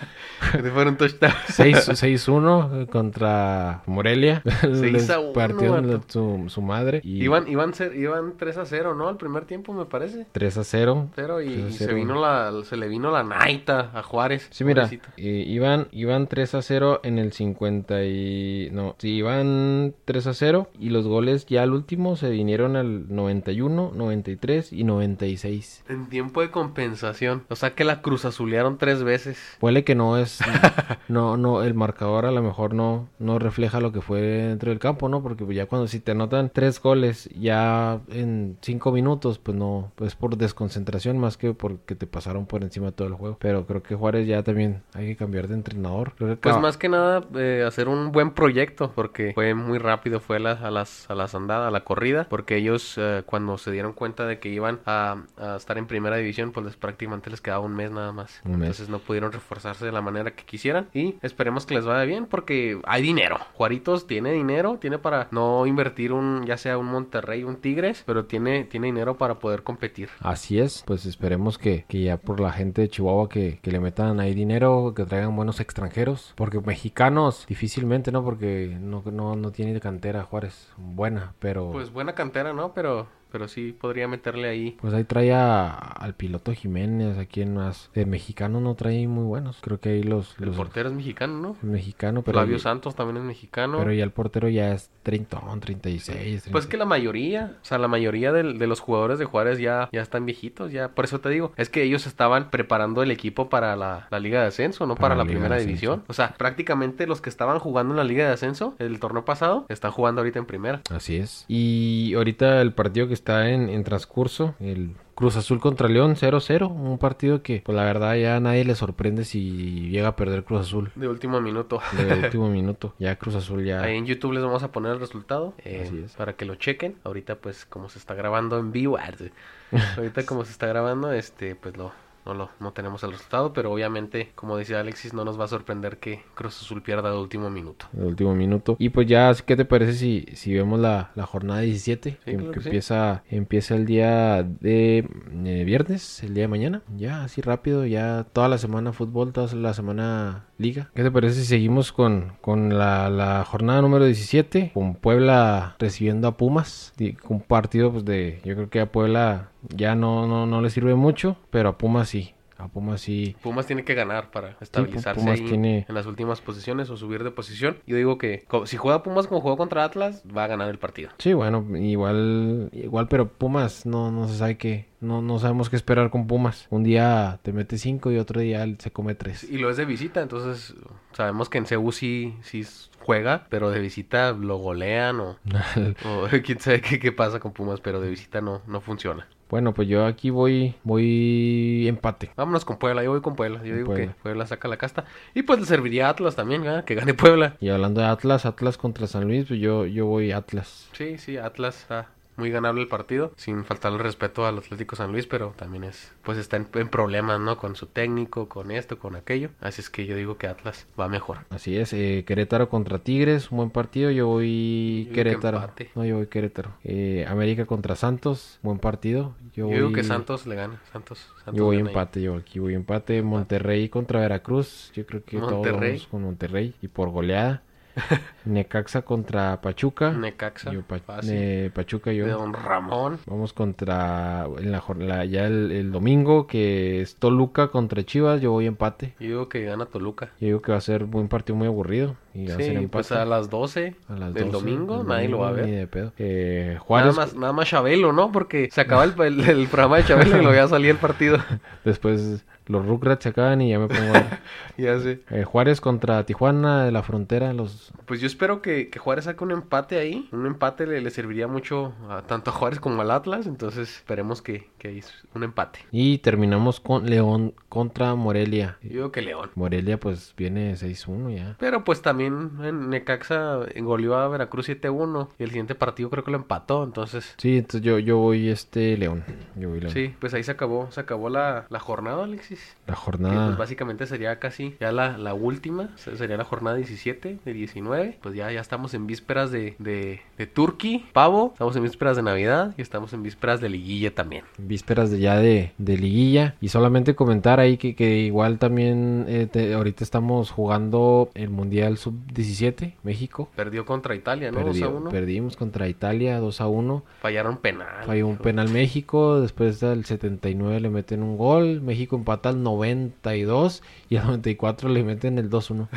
Que 0.51 0.71
fue 0.71 0.85
un 0.87 0.97
touchdown. 0.97 1.33
6 1.49 1.89
6-1 1.89 2.87
contra 2.89 3.81
Morelia. 3.85 4.41
Seis 4.61 4.81
Les 4.93 5.09
a 5.09 5.19
uno, 5.19 5.33
partió 5.33 5.71
vato. 5.71 6.01
su, 6.07 6.45
su 6.49 6.61
madre. 6.61 7.01
Y 7.03 7.23
Iban, 7.23 7.47
iban, 7.47 7.73
ser- 7.73 7.95
iban 7.95 8.33
3 8.37 8.57
a 8.57 8.65
0, 8.65 8.95
¿no? 8.95 9.07
Al 9.07 9.17
primer 9.17 9.45
tiempo, 9.45 9.73
me 9.73 9.85
parece. 9.85 10.25
3 10.31 10.57
a 10.57 10.63
0. 10.63 11.09
Cero 11.15 11.41
y, 11.41 11.49
3 11.49 11.63
a 11.65 11.67
y 11.69 11.73
se 11.73 11.85
0. 11.85 11.95
vino 11.95 12.21
la, 12.21 12.51
se 12.63 12.77
le 12.77 12.87
vino 12.87 13.11
la 13.11 13.23
naita 13.23 13.91
a 13.93 14.03
Juárez. 14.03 14.47
Sí, 14.51 14.63
mira, 14.63 14.89
eh, 15.17 15.43
iban, 15.47 15.87
iban 15.91 16.27
3 16.27 16.55
a 16.55 16.61
0 16.61 17.01
en 17.03 17.19
el 17.19 17.33
50 17.33 18.03
y... 18.03 18.69
No, 18.71 18.95
sí, 18.99 19.09
iban 19.15 19.93
3 20.05 20.27
a 20.27 20.33
0 20.33 20.69
y 20.79 20.89
los 20.89 21.07
goles 21.07 21.45
ya 21.45 21.63
al 21.63 21.71
último 21.73 22.15
se 22.15 22.29
vinieron 22.29 22.75
al 22.75 23.13
91, 23.13 23.91
93 23.95 24.71
y 24.73 24.83
96. 24.83 25.83
En 25.89 26.07
tiempo 26.09 26.41
de 26.41 26.51
compensación. 26.51 27.43
O 27.49 27.55
sea 27.55 27.71
que 27.75 27.83
la 27.83 28.01
cruz 28.01 28.25
azulearon 28.25 28.77
tres 28.77 29.03
veces. 29.03 29.37
Puede 29.59 29.83
que 29.83 29.95
no 29.95 30.17
es... 30.17 30.26
no, 31.07 31.37
no, 31.37 31.63
el 31.63 31.73
marcador 31.73 32.25
a 32.25 32.31
lo 32.31 32.41
mejor 32.41 32.73
no, 32.73 33.07
no 33.19 33.39
refleja 33.39 33.79
lo 33.79 33.91
que 33.91 34.01
fue 34.01 34.21
dentro 34.21 34.69
del 34.69 34.79
campo, 34.79 35.09
¿no? 35.09 35.21
Porque 35.23 35.45
ya 35.53 35.65
cuando 35.65 35.87
si 35.87 35.99
te 35.99 36.11
anotan 36.11 36.49
tres 36.53 36.81
goles 36.81 37.29
ya 37.39 37.99
en 38.09 38.57
cinco 38.61 38.91
minutos, 38.91 39.39
pues 39.39 39.55
no, 39.57 39.91
pues 39.95 40.15
por 40.15 40.37
desconcentración 40.37 41.17
más 41.17 41.37
que 41.37 41.53
porque 41.53 41.95
te 41.95 42.07
pasaron 42.07 42.45
por 42.45 42.63
encima 42.63 42.91
todo 42.91 43.07
el 43.07 43.13
juego. 43.15 43.37
Pero 43.39 43.65
creo 43.65 43.83
que 43.83 43.95
Juárez 43.95 44.27
ya 44.27 44.43
también 44.43 44.83
hay 44.93 45.07
que 45.07 45.15
cambiar 45.15 45.47
de 45.47 45.55
entrenador. 45.55 46.13
Creo 46.17 46.29
que 46.29 46.41
Pues 46.41 46.57
más 46.57 46.77
que 46.77 46.89
nada 46.89 47.23
eh, 47.35 47.63
hacer 47.67 47.87
un 47.87 48.11
buen 48.11 48.31
proyecto 48.31 48.91
porque 48.93 49.31
fue 49.33 49.53
muy 49.53 49.77
rápido, 49.77 50.19
fue 50.19 50.37
a, 50.37 50.39
la- 50.39 50.51
a 50.51 50.71
las 50.71 51.09
a 51.09 51.15
las 51.15 51.35
andadas, 51.35 51.67
a 51.67 51.71
la 51.71 51.83
corrida, 51.83 52.27
porque 52.29 52.55
ellos 52.57 52.95
eh, 52.97 53.23
cuando 53.25 53.57
se 53.57 53.71
dieron 53.71 53.93
cuenta 53.93 54.25
de 54.25 54.39
que 54.39 54.49
iban 54.49 54.79
a, 54.85 55.23
a 55.37 55.55
estar 55.57 55.77
en 55.77 55.87
primera 55.87 56.15
división, 56.17 56.51
pues 56.51 56.65
les, 56.65 56.75
prácticamente 56.75 57.29
les 57.29 57.41
quedaba 57.41 57.63
un 57.65 57.75
mes 57.75 57.91
nada 57.91 58.11
más. 58.11 58.41
Mes. 58.43 58.53
Entonces 58.53 58.89
no 58.89 58.99
pudieron 58.99 59.31
reforzarse 59.31 59.85
de 59.85 59.91
la 59.91 60.01
manera 60.01 60.16
que 60.25 60.43
quisieran 60.43 60.89
y 60.93 61.15
esperemos 61.21 61.65
que 61.65 61.75
les 61.75 61.85
vaya 61.85 62.03
bien 62.03 62.25
porque 62.25 62.79
hay 62.85 63.01
dinero. 63.01 63.37
Juaritos 63.53 64.07
tiene 64.07 64.31
dinero, 64.31 64.77
tiene 64.79 64.97
para 64.97 65.27
no 65.31 65.65
invertir 65.65 66.13
un 66.13 66.45
ya 66.45 66.57
sea 66.57 66.77
un 66.77 66.87
Monterrey, 66.87 67.43
un 67.43 67.57
Tigres, 67.57 68.03
pero 68.05 68.25
tiene 68.25 68.65
tiene 68.65 68.87
dinero 68.87 69.17
para 69.17 69.39
poder 69.39 69.63
competir. 69.63 70.09
Así 70.19 70.59
es, 70.59 70.83
pues 70.85 71.05
esperemos 71.05 71.57
que, 71.57 71.85
que 71.87 72.01
ya 72.01 72.17
por 72.17 72.39
la 72.39 72.51
gente 72.51 72.81
de 72.81 72.89
Chihuahua 72.89 73.29
que, 73.29 73.59
que 73.61 73.71
le 73.71 73.79
metan 73.79 74.19
ahí 74.19 74.33
dinero, 74.33 74.93
que 74.95 75.05
traigan 75.05 75.35
buenos 75.35 75.59
extranjeros, 75.59 76.33
porque 76.35 76.59
mexicanos 76.59 77.45
difícilmente, 77.47 78.11
¿no? 78.11 78.23
Porque 78.23 78.77
no, 78.79 79.03
no, 79.05 79.35
no 79.35 79.51
tiene 79.51 79.79
cantera 79.79 80.23
Juárez 80.23 80.71
buena, 80.77 81.33
pero 81.39 81.71
Pues 81.71 81.91
buena 81.91 82.13
cantera, 82.13 82.53
¿no? 82.53 82.73
Pero 82.73 83.07
pero 83.31 83.47
sí 83.47 83.75
podría 83.79 84.07
meterle 84.07 84.47
ahí 84.49 84.77
pues 84.79 84.93
ahí 84.93 85.03
trae 85.03 85.33
a- 85.33 85.69
al 85.77 86.13
piloto 86.15 86.53
Jiménez, 86.53 87.17
a 87.17 87.25
quien 87.25 87.55
más, 87.55 87.89
de 87.93 88.05
mexicanos 88.05 88.61
no 88.61 88.75
trae 88.75 89.07
muy 89.07 89.23
buenos, 89.25 89.57
creo 89.61 89.79
que 89.79 89.89
ahí 89.89 90.03
los, 90.03 90.35
el 90.39 90.47
los 90.47 90.55
portero 90.55 90.89
es 90.89 90.95
mexicano, 90.95 91.39
¿no? 91.39 91.57
el 91.63 91.69
mexicano, 91.69 92.21
pero, 92.21 92.37
Flavio 92.39 92.59
Santos 92.59 92.95
también 92.95 93.17
es 93.17 93.23
mexicano. 93.23 93.77
pero 93.79 93.91
ya 93.91 94.03
el 94.03 94.11
portero 94.11 94.49
ya 94.49 94.71
es 94.73 94.89
30, 95.03 95.41
36, 95.61 96.49
Pues 96.51 96.67
que 96.67 96.77
la 96.77 96.85
mayoría, 96.85 97.55
o 97.61 97.65
sea, 97.65 97.77
la 97.77 97.87
mayoría 97.87 98.31
de, 98.33 98.43
los 98.67 98.79
jugadores 98.79 99.19
de 99.19 99.25
Juárez 99.25 99.59
ya, 99.59 99.89
ya 99.91 100.01
están 100.01 100.25
viejitos, 100.25 100.71
ya. 100.71 100.89
Por 100.89 101.05
eso 101.05 101.19
te 101.19 101.29
digo, 101.29 101.53
es 101.55 101.69
que 101.69 101.83
ellos 101.83 102.07
estaban 102.07 102.49
preparando 102.49 103.03
el 103.03 103.11
equipo 103.11 103.49
para 103.49 103.75
la, 103.75 104.07
la 104.11 104.19
Liga 104.19 104.41
de 104.41 104.47
Ascenso, 104.47 104.85
no 104.85 104.95
para, 104.95 105.09
Para 105.09 105.15
la, 105.15 105.25
Primera 105.25 105.57
División. 105.57 106.03
O 106.07 106.13
sea, 106.13 106.33
prácticamente 106.37 107.07
los 107.07 107.21
que 107.21 107.29
estaban 107.29 107.59
jugando 107.59 107.93
en 107.93 107.97
la 107.97 108.03
Liga 108.03 108.25
de 108.27 108.33
Ascenso 108.33 108.75
el 108.79 108.99
torneo 108.99 109.23
pasado 109.23 109.65
están 109.69 109.91
jugando 109.91 110.21
ahorita 110.21 110.39
en 110.39 110.45
Primera. 110.45 110.81
Así 110.89 111.15
es. 111.15 111.45
Y 111.47 112.13
ahorita 112.15 112.61
el 112.61 112.73
partido 112.73 113.07
que 113.07 113.13
está 113.17 113.49
en, 113.49 113.69
en 113.69 113.83
transcurso, 113.83 114.55
el 114.59 114.95
Cruz 115.15 115.35
Azul 115.35 115.59
contra 115.59 115.87
León 115.89 116.15
0-0, 116.15 116.69
un 116.69 116.99
partido 116.99 117.41
que 117.41 117.63
pues 117.65 117.75
la 117.75 117.83
verdad 117.83 118.15
ya 118.15 118.35
a 118.35 118.39
nadie 118.39 118.63
le 118.63 118.75
sorprende 118.75 119.25
si 119.25 119.89
llega 119.89 120.09
a 120.09 120.15
perder 120.15 120.43
Cruz 120.43 120.61
Azul 120.61 120.91
De 120.93 121.07
último 121.07 121.41
minuto. 121.41 121.79
de 121.97 122.13
último 122.23 122.49
minuto. 122.49 122.93
Ya 122.99 123.15
Cruz 123.17 123.33
Azul 123.33 123.65
ya... 123.65 123.81
Ahí 123.81 123.97
en 123.97 124.05
YouTube 124.05 124.33
les 124.33 124.43
vamos 124.43 124.61
a 124.61 124.71
poner 124.71 124.91
el 124.91 124.99
resultado 124.99 125.55
eh, 125.65 125.81
Así 125.85 126.03
es. 126.05 126.13
para 126.13 126.33
que 126.33 126.45
lo 126.45 126.53
chequen. 126.55 126.97
Ahorita 127.03 127.35
pues 127.37 127.65
como 127.65 127.89
se 127.89 127.97
está 127.97 128.13
grabando 128.13 128.59
en 128.59 128.71
vivo, 128.71 128.97
ahorita 129.97 130.25
como 130.25 130.45
se 130.45 130.51
está 130.51 130.67
grabando, 130.67 131.11
este 131.11 131.55
pues 131.55 131.75
lo 131.77 131.91
no 132.27 132.33
lo 132.33 132.49
no 132.59 132.73
tenemos 132.73 133.03
el 133.03 133.11
resultado, 133.11 133.53
pero 133.53 133.71
obviamente 133.71 134.31
como 134.35 134.57
decía 134.57 134.79
Alexis 134.79 135.13
no 135.13 135.23
nos 135.25 135.39
va 135.39 135.45
a 135.45 135.47
sorprender 135.47 135.97
que 135.97 136.23
Cruz 136.35 136.61
Azul 136.61 136.81
pierda 136.81 137.09
de 137.11 137.17
último 137.17 137.49
minuto. 137.49 137.87
de 137.91 138.05
último 138.05 138.35
minuto. 138.35 138.75
Y 138.79 138.89
pues 138.89 139.07
ya, 139.07 139.33
¿qué 139.45 139.55
te 139.55 139.65
parece 139.65 139.93
si, 139.93 140.25
si 140.33 140.53
vemos 140.53 140.79
la, 140.79 141.11
la 141.15 141.25
jornada 141.25 141.61
17? 141.61 142.17
que, 142.23 142.35
claro 142.35 142.51
que 142.51 142.57
que 142.57 142.61
sí. 142.61 142.67
empieza, 142.69 143.23
empieza 143.29 143.75
el 143.75 143.85
día 143.85 144.43
de 144.43 145.07
eh, 145.45 145.63
viernes, 145.65 146.23
el 146.23 146.33
día 146.33 146.43
de 146.43 146.47
mañana. 146.47 146.81
Ya, 146.95 147.23
así 147.23 147.41
rápido, 147.41 147.85
ya 147.85 148.25
toda 148.33 148.47
la 148.47 148.57
semana 148.57 148.93
fútbol, 148.93 149.31
toda 149.33 149.53
la 149.55 149.73
semana 149.73 150.45
liga. 150.57 150.89
¿Qué 150.93 151.03
te 151.03 151.11
parece 151.11 151.41
si 151.41 151.45
seguimos 151.45 151.91
con, 151.91 152.33
con 152.41 152.77
la, 152.77 153.09
la 153.09 153.45
jornada 153.45 153.81
número 153.81 154.05
17? 154.05 154.71
Con 154.73 154.95
Puebla 154.95 155.75
recibiendo 155.79 156.27
a 156.27 156.37
Pumas. 156.37 156.93
Y 156.97 157.15
Un 157.27 157.41
partido 157.41 157.91
pues 157.91 158.05
de, 158.05 158.41
yo 158.43 158.55
creo 158.55 158.69
que 158.69 158.79
a 158.81 158.91
Puebla 158.91 159.51
ya 159.69 159.95
no, 159.95 160.27
no, 160.27 160.45
no 160.45 160.61
le 160.61 160.69
sirve 160.69 160.95
mucho, 160.95 161.37
pero 161.49 161.69
a 161.69 161.77
Pumas 161.77 162.09
sí. 162.09 162.33
A 162.59 162.69
Pumas 162.69 163.01
sí. 163.01 163.35
Pumas 163.43 163.67
tiene 163.67 163.83
que 163.83 163.93
ganar 163.93 164.31
para 164.31 164.57
estabilizarse 164.61 165.21
Pumas 165.21 165.39
ahí 165.39 165.45
tiene- 165.45 165.85
en 165.87 165.93
las 165.93 166.07
últimas 166.07 166.41
posiciones 166.41 166.89
o 166.89 166.97
subir 166.97 167.23
de 167.23 167.29
posición. 167.29 167.77
Yo 167.85 167.95
digo 167.97 168.17
que 168.17 168.45
si 168.65 168.77
juega 168.77 169.03
Pumas 169.03 169.27
como 169.27 169.41
jugó 169.41 169.57
contra 169.57 169.83
Atlas, 169.83 170.23
va 170.35 170.45
a 170.45 170.47
ganar 170.47 170.67
el 170.69 170.79
partido. 170.79 171.11
Sí, 171.19 171.33
bueno, 171.33 171.63
igual, 171.77 172.69
igual, 172.73 173.07
pero 173.09 173.27
Pumas 173.31 173.85
no, 173.85 174.11
no 174.11 174.27
se 174.27 174.37
sabe 174.37 174.57
qué, 174.57 174.87
no, 175.01 175.21
no 175.21 175.37
sabemos 175.37 175.69
qué 175.69 175.75
esperar 175.75 176.09
con 176.09 176.25
Pumas. 176.25 176.65
Un 176.71 176.83
día 176.83 177.39
te 177.43 177.53
mete 177.53 177.77
cinco 177.77 178.11
y 178.11 178.17
otro 178.17 178.41
día 178.41 178.65
se 178.79 178.89
come 178.91 179.13
tres. 179.13 179.43
Y 179.43 179.59
lo 179.59 179.69
es 179.69 179.77
de 179.77 179.85
visita, 179.85 180.23
entonces 180.23 180.73
sabemos 181.13 181.49
que 181.49 181.59
en 181.59 181.67
Ceú 181.67 181.91
sí, 181.91 182.33
sí 182.41 182.65
juega, 183.01 183.45
pero 183.49 183.69
de 183.69 183.79
visita 183.81 184.31
lo 184.31 184.57
golean 184.57 185.19
o, 185.19 185.37
o 186.05 186.27
quién 186.43 186.59
sabe 186.59 186.81
qué, 186.81 186.97
qué 186.97 187.11
pasa 187.11 187.39
con 187.39 187.51
Pumas, 187.53 187.81
pero 187.81 188.01
de 188.01 188.09
visita 188.09 188.41
no, 188.41 188.63
no 188.65 188.81
funciona. 188.81 189.27
Bueno, 189.49 189.73
pues 189.73 189.87
yo 189.87 190.05
aquí 190.05 190.29
voy, 190.29 190.75
voy 190.83 191.87
empate. 191.87 192.31
Vámonos 192.35 192.65
con 192.65 192.77
Puebla, 192.77 193.03
yo 193.03 193.11
voy 193.11 193.21
con 193.21 193.35
Puebla. 193.35 193.59
Yo 193.59 193.69
Con 193.69 193.75
digo 193.75 193.85
Puebla. 193.87 194.13
que 194.13 194.21
Puebla 194.21 194.45
saca 194.47 194.67
la 194.67 194.77
casta. 194.77 195.05
Y 195.33 195.43
pues 195.43 195.59
le 195.59 195.65
serviría 195.65 196.07
a 196.07 196.09
Atlas 196.09 196.35
también, 196.35 196.63
¿verdad? 196.63 196.83
que 196.83 196.95
gane 196.95 197.13
Puebla. 197.13 197.55
Y 197.59 197.69
hablando 197.69 198.01
de 198.01 198.07
Atlas, 198.07 198.45
Atlas 198.45 198.77
contra 198.77 199.07
San 199.07 199.25
Luis, 199.25 199.45
pues 199.47 199.59
yo, 199.59 199.85
yo 199.85 200.05
voy 200.05 200.31
Atlas. 200.31 200.89
Sí, 200.93 201.17
sí, 201.17 201.37
Atlas 201.37 201.81
está, 201.81 202.09
muy 202.37 202.49
ganable 202.51 202.81
el 202.83 202.87
partido, 202.87 203.33
sin 203.35 203.65
faltarle 203.65 203.97
respeto 203.97 204.45
al 204.45 204.57
Atlético 204.59 204.95
San 204.95 205.11
Luis, 205.11 205.27
pero 205.27 205.53
también 205.57 205.83
es, 205.83 206.13
pues 206.23 206.37
está 206.37 206.55
en, 206.57 206.67
en 206.75 206.87
problemas, 206.89 207.39
¿no? 207.39 207.57
Con 207.57 207.75
su 207.75 207.87
técnico, 207.87 208.47
con 208.47 208.71
esto, 208.71 208.97
con 208.99 209.15
aquello. 209.15 209.49
Así 209.59 209.81
es 209.81 209.89
que 209.89 210.05
yo 210.05 210.15
digo 210.15 210.37
que 210.37 210.47
Atlas 210.47 210.87
va 210.99 211.09
mejor. 211.09 211.39
Así 211.49 211.77
es, 211.77 211.91
eh, 211.93 212.23
Querétaro 212.27 212.69
contra 212.69 212.99
Tigres, 212.99 213.51
un 213.51 213.57
buen 213.57 213.69
partido. 213.71 214.11
Yo 214.11 214.27
voy 214.27 215.05
Yo 215.07 215.13
Querétaro. 215.13 215.69
No, 215.95 216.05
yo 216.05 216.17
voy 216.17 216.27
Querétaro. 216.27 216.71
Eh, 216.83 217.25
América 217.27 217.65
contra 217.65 217.95
Santos, 217.95 218.59
buen 218.61 218.79
partido. 218.79 219.35
Yo, 219.53 219.67
Yo, 219.69 219.73
digo 219.75 219.85
voy- 219.87 219.95
que 219.95 220.03
Santos 220.03 220.45
le 220.45 220.55
gana. 220.55 220.79
Santos, 220.93 221.17
Santos 221.43 221.55
Yo 221.55 221.65
voy 221.65 221.77
ahí. 221.77 221.81
empate, 221.81 222.21
yo 222.21 222.35
aquí 222.35 222.59
voy 222.59 222.75
empate. 222.75 223.21
Monterrey 223.23 223.89
contra 223.89 224.19
Veracruz. 224.19 224.91
Yo 224.93 225.05
creo 225.05 225.23
que 225.23 225.37
todos 225.37 225.51
Monterrey. 225.53 225.91
vamos 225.93 226.07
con 226.07 226.21
Monterrey 226.23 226.75
y 226.81 226.87
por 226.87 227.09
goleada. 227.09 227.63
Necaxa 228.45 229.01
contra 229.01 229.59
Pachuca. 229.61 230.11
Necaxa. 230.11 230.71
Yo 230.71 230.81
pa- 230.83 230.99
fácil. 230.99 231.31
eh, 231.33 231.71
Pachuca 231.73 232.11
de 232.11 232.17
yo. 232.17 232.27
Don 232.27 232.53
Ramón. 232.53 233.19
Vamos 233.25 233.53
contra 233.53 234.45
en 234.59 234.71
la, 234.71 234.83
la- 234.99 235.25
ya 235.25 235.45
el, 235.47 235.71
el 235.71 235.91
domingo 235.91 236.47
que 236.47 237.01
es 237.01 237.15
Toluca 237.15 237.67
contra 237.69 238.03
Chivas. 238.03 238.41
Yo 238.41 238.51
voy 238.51 238.65
empate. 238.67 239.13
Yo 239.19 239.27
digo 239.27 239.49
que 239.49 239.63
gana 239.63 239.85
Toluca. 239.85 240.27
Yo 240.39 240.47
digo 240.47 240.61
que 240.61 240.71
va 240.71 240.77
a 240.77 240.81
ser 240.81 241.03
un 241.03 241.27
partido 241.27 241.55
muy 241.55 241.67
aburrido 241.67 242.15
y 242.33 242.47
va 242.47 242.53
a 242.53 242.57
ser 242.57 242.65
Sí, 242.65 242.71
empate. 242.71 242.87
pues 242.89 243.11
a 243.11 243.25
las 243.25 243.49
12 243.49 243.95
A 244.07 244.13
las 244.13 244.33
del 244.33 244.51
12, 244.51 244.65
domingo, 244.65 245.03
nadie 245.03 245.27
lo 245.27 245.39
va 245.39 245.49
a 245.49 245.51
ver. 245.51 245.65
Ni 245.65 245.71
de 245.71 245.87
pedo. 245.87 246.13
Eh, 246.17 246.65
Nada 246.69 246.79
Juárez 246.79 247.15
más, 247.17 247.35
nada 247.35 247.53
más 247.53 247.67
Chabelo, 247.67 248.13
¿no? 248.13 248.31
Porque 248.31 248.69
se 248.71 248.81
acaba 248.81 249.03
el, 249.03 249.13
el- 249.21 249.41
el 249.49 249.67
programa 249.67 249.97
de 249.97 250.03
Chabelo 250.05 250.41
y 250.41 250.43
lo 250.45 250.53
ya 250.53 250.67
salía 250.67 250.91
el 250.91 250.97
partido. 250.97 251.37
después 251.83 252.45
los 252.67 252.85
Rugrats 252.85 253.23
se 253.23 253.29
acaban 253.29 253.61
y 253.61 253.69
ya 253.69 253.79
me 253.79 253.87
pongo 253.87 254.13
a 254.13 254.39
ya 254.77 254.99
sé. 254.99 255.21
Eh, 255.29 255.43
Juárez 255.43 255.81
contra 255.81 256.25
Tijuana 256.25 256.85
de 256.85 256.91
la 256.91 257.03
frontera, 257.03 257.53
los 257.53 257.91
Pues 258.05 258.21
yo 258.21 258.27
espero 258.27 258.61
que, 258.61 258.89
que 258.89 258.99
Juárez 258.99 259.25
saque 259.25 259.43
un 259.43 259.51
empate 259.51 259.97
ahí. 259.99 260.27
Un 260.31 260.45
empate 260.45 260.87
le, 260.87 261.01
le 261.01 261.09
serviría 261.11 261.47
mucho 261.47 261.93
a, 262.09 262.21
tanto 262.23 262.51
a 262.51 262.53
Juárez 262.53 262.79
como 262.79 263.01
al 263.01 263.11
Atlas. 263.11 263.47
Entonces 263.47 263.89
esperemos 263.97 264.41
que, 264.41 264.69
que 264.77 264.89
hay 264.89 265.03
un 265.33 265.43
empate. 265.43 265.79
y 265.91 266.19
terminamos 266.19 266.79
con 266.79 267.09
León 267.09 267.53
contra 267.77 268.15
Morelia. 268.15 268.77
Yo 268.81 268.89
digo 268.89 269.11
que 269.11 269.21
León. 269.21 269.49
Morelia 269.55 269.99
pues 269.99 270.33
viene 270.35 270.73
6-1 270.75 271.35
ya. 271.35 271.55
Pero 271.59 271.83
pues 271.83 272.01
también 272.01 272.51
en 272.63 272.89
Necaxa 272.89 273.59
goleó 273.81 274.15
a 274.15 274.27
Veracruz 274.27 274.67
7-1. 274.69 275.29
Y 275.39 275.43
el 275.43 275.49
siguiente 275.49 275.75
partido 275.75 276.09
creo 276.09 276.23
que 276.23 276.31
lo 276.31 276.37
empató. 276.37 276.83
Entonces, 276.83 277.35
Sí, 277.37 277.57
entonces 277.57 277.81
yo, 277.81 277.99
yo 277.99 278.17
voy 278.17 278.49
este 278.49 278.97
León. 278.97 279.23
Yo 279.55 279.69
voy 279.69 279.79
León. 279.81 279.93
sí, 279.93 280.13
pues 280.19 280.33
ahí 280.33 280.43
se 280.43 280.51
acabó. 280.51 280.89
Se 280.91 280.99
acabó 281.01 281.29
la, 281.29 281.65
la 281.69 281.79
jornada, 281.79 282.23
Alexis. 282.23 282.75
La 282.87 282.93
Que, 282.95 282.99
jornada. 282.99 283.45
pues 283.47 283.57
básicamente 283.57 284.05
sería 284.07 284.39
casi 284.39 284.75
ya 284.79 284.91
la, 284.91 285.17
la 285.17 285.33
última, 285.33 285.89
se- 285.97 286.17
sería 286.17 286.37
la 286.37 286.43
jornada 286.45 286.77
17 286.77 287.39
de 287.45 287.53
19. 287.53 288.17
Pues 288.21 288.35
ya, 288.35 288.51
ya 288.51 288.61
estamos 288.61 288.93
en 288.93 289.05
vísperas 289.07 289.51
de, 289.51 289.75
de, 289.79 290.21
de 290.37 290.47
Turkey, 290.47 291.05
pavo, 291.13 291.49
estamos 291.53 291.75
en 291.75 291.83
vísperas 291.83 292.15
de 292.15 292.23
Navidad 292.23 292.73
y 292.77 292.81
estamos 292.81 293.13
en 293.13 293.23
vísperas 293.23 293.61
de 293.61 293.69
liguilla 293.69 294.15
también. 294.15 294.45
vísperas 294.57 295.11
de 295.11 295.19
ya 295.19 295.35
de, 295.37 295.73
de 295.77 295.97
liguilla 295.97 296.55
y 296.61 296.69
solamente 296.69 297.13
comentar 297.15 297.59
ahí 297.59 297.66
que, 297.75 297.93
que 297.93 298.19
igual 298.19 298.57
también 298.59 299.25
eh, 299.27 299.47
te- 299.51 299.73
ahorita 299.73 300.05
estamos 300.05 300.49
jugando 300.51 301.29
el 301.33 301.49
mundial 301.49 301.97
sub 301.97 302.13
17 302.33 302.95
México 303.03 303.49
Perdió 303.57 303.85
contra 303.85 304.15
Italia, 304.15 304.49
¿no? 304.51 304.59
2 304.61 304.67
a 304.69 304.71
Perdió- 304.71 304.97
1. 304.97 305.09
perdimos 305.09 305.57
contra 305.57 305.89
Italia 305.89 306.39
2 306.39 306.61
a 306.61 306.67
1 306.67 307.03
Fallaron 307.19 307.57
penal. 307.57 308.05
falló 308.05 308.27
un 308.27 308.37
penal 308.37 308.69
México 308.69 309.41
después 309.41 309.81
del 309.81 310.05
79 310.05 310.79
le 310.79 310.89
meten 310.89 311.21
un 311.23 311.35
gol 311.37 311.81
México 311.81 312.15
empata 312.15 312.47
al 312.47 312.63
92 312.63 313.83
y 314.09 314.15
al 314.17 314.27
94 314.27 314.89
le 314.89 315.03
meten 315.03 315.37
el 315.39 315.49
2-1 315.49 315.87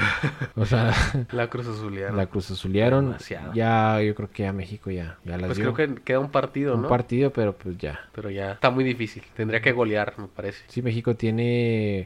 o 0.56 0.64
sea 0.64 0.92
La 1.32 1.48
Cruz 1.48 1.66
Azulearon. 1.68 2.16
la 2.16 2.26
cruz 2.26 2.50
azulearon 2.50 3.04
Demasiado. 3.06 3.52
ya 3.54 4.00
yo 4.02 4.14
creo 4.14 4.30
que 4.32 4.46
a 4.46 4.52
México 4.52 4.90
ya 4.90 5.18
ya 5.24 5.36
las 5.36 5.46
Pues 5.48 5.58
dio. 5.58 5.72
creo 5.74 5.94
que 5.94 6.02
queda 6.02 6.18
un 6.20 6.30
partido, 6.30 6.74
un 6.74 6.82
¿no? 6.82 6.88
partido 6.88 7.30
pero 7.32 7.54
pues 7.54 7.76
ya 7.78 8.00
Pero 8.14 8.30
ya 8.30 8.52
está 8.52 8.70
muy 8.70 8.84
difícil. 8.84 9.22
Tendría 9.36 9.60
que 9.60 9.72
golear, 9.72 10.14
me 10.18 10.26
parece. 10.28 10.64
Sí, 10.68 10.80
México 10.82 11.14
tiene 11.14 11.49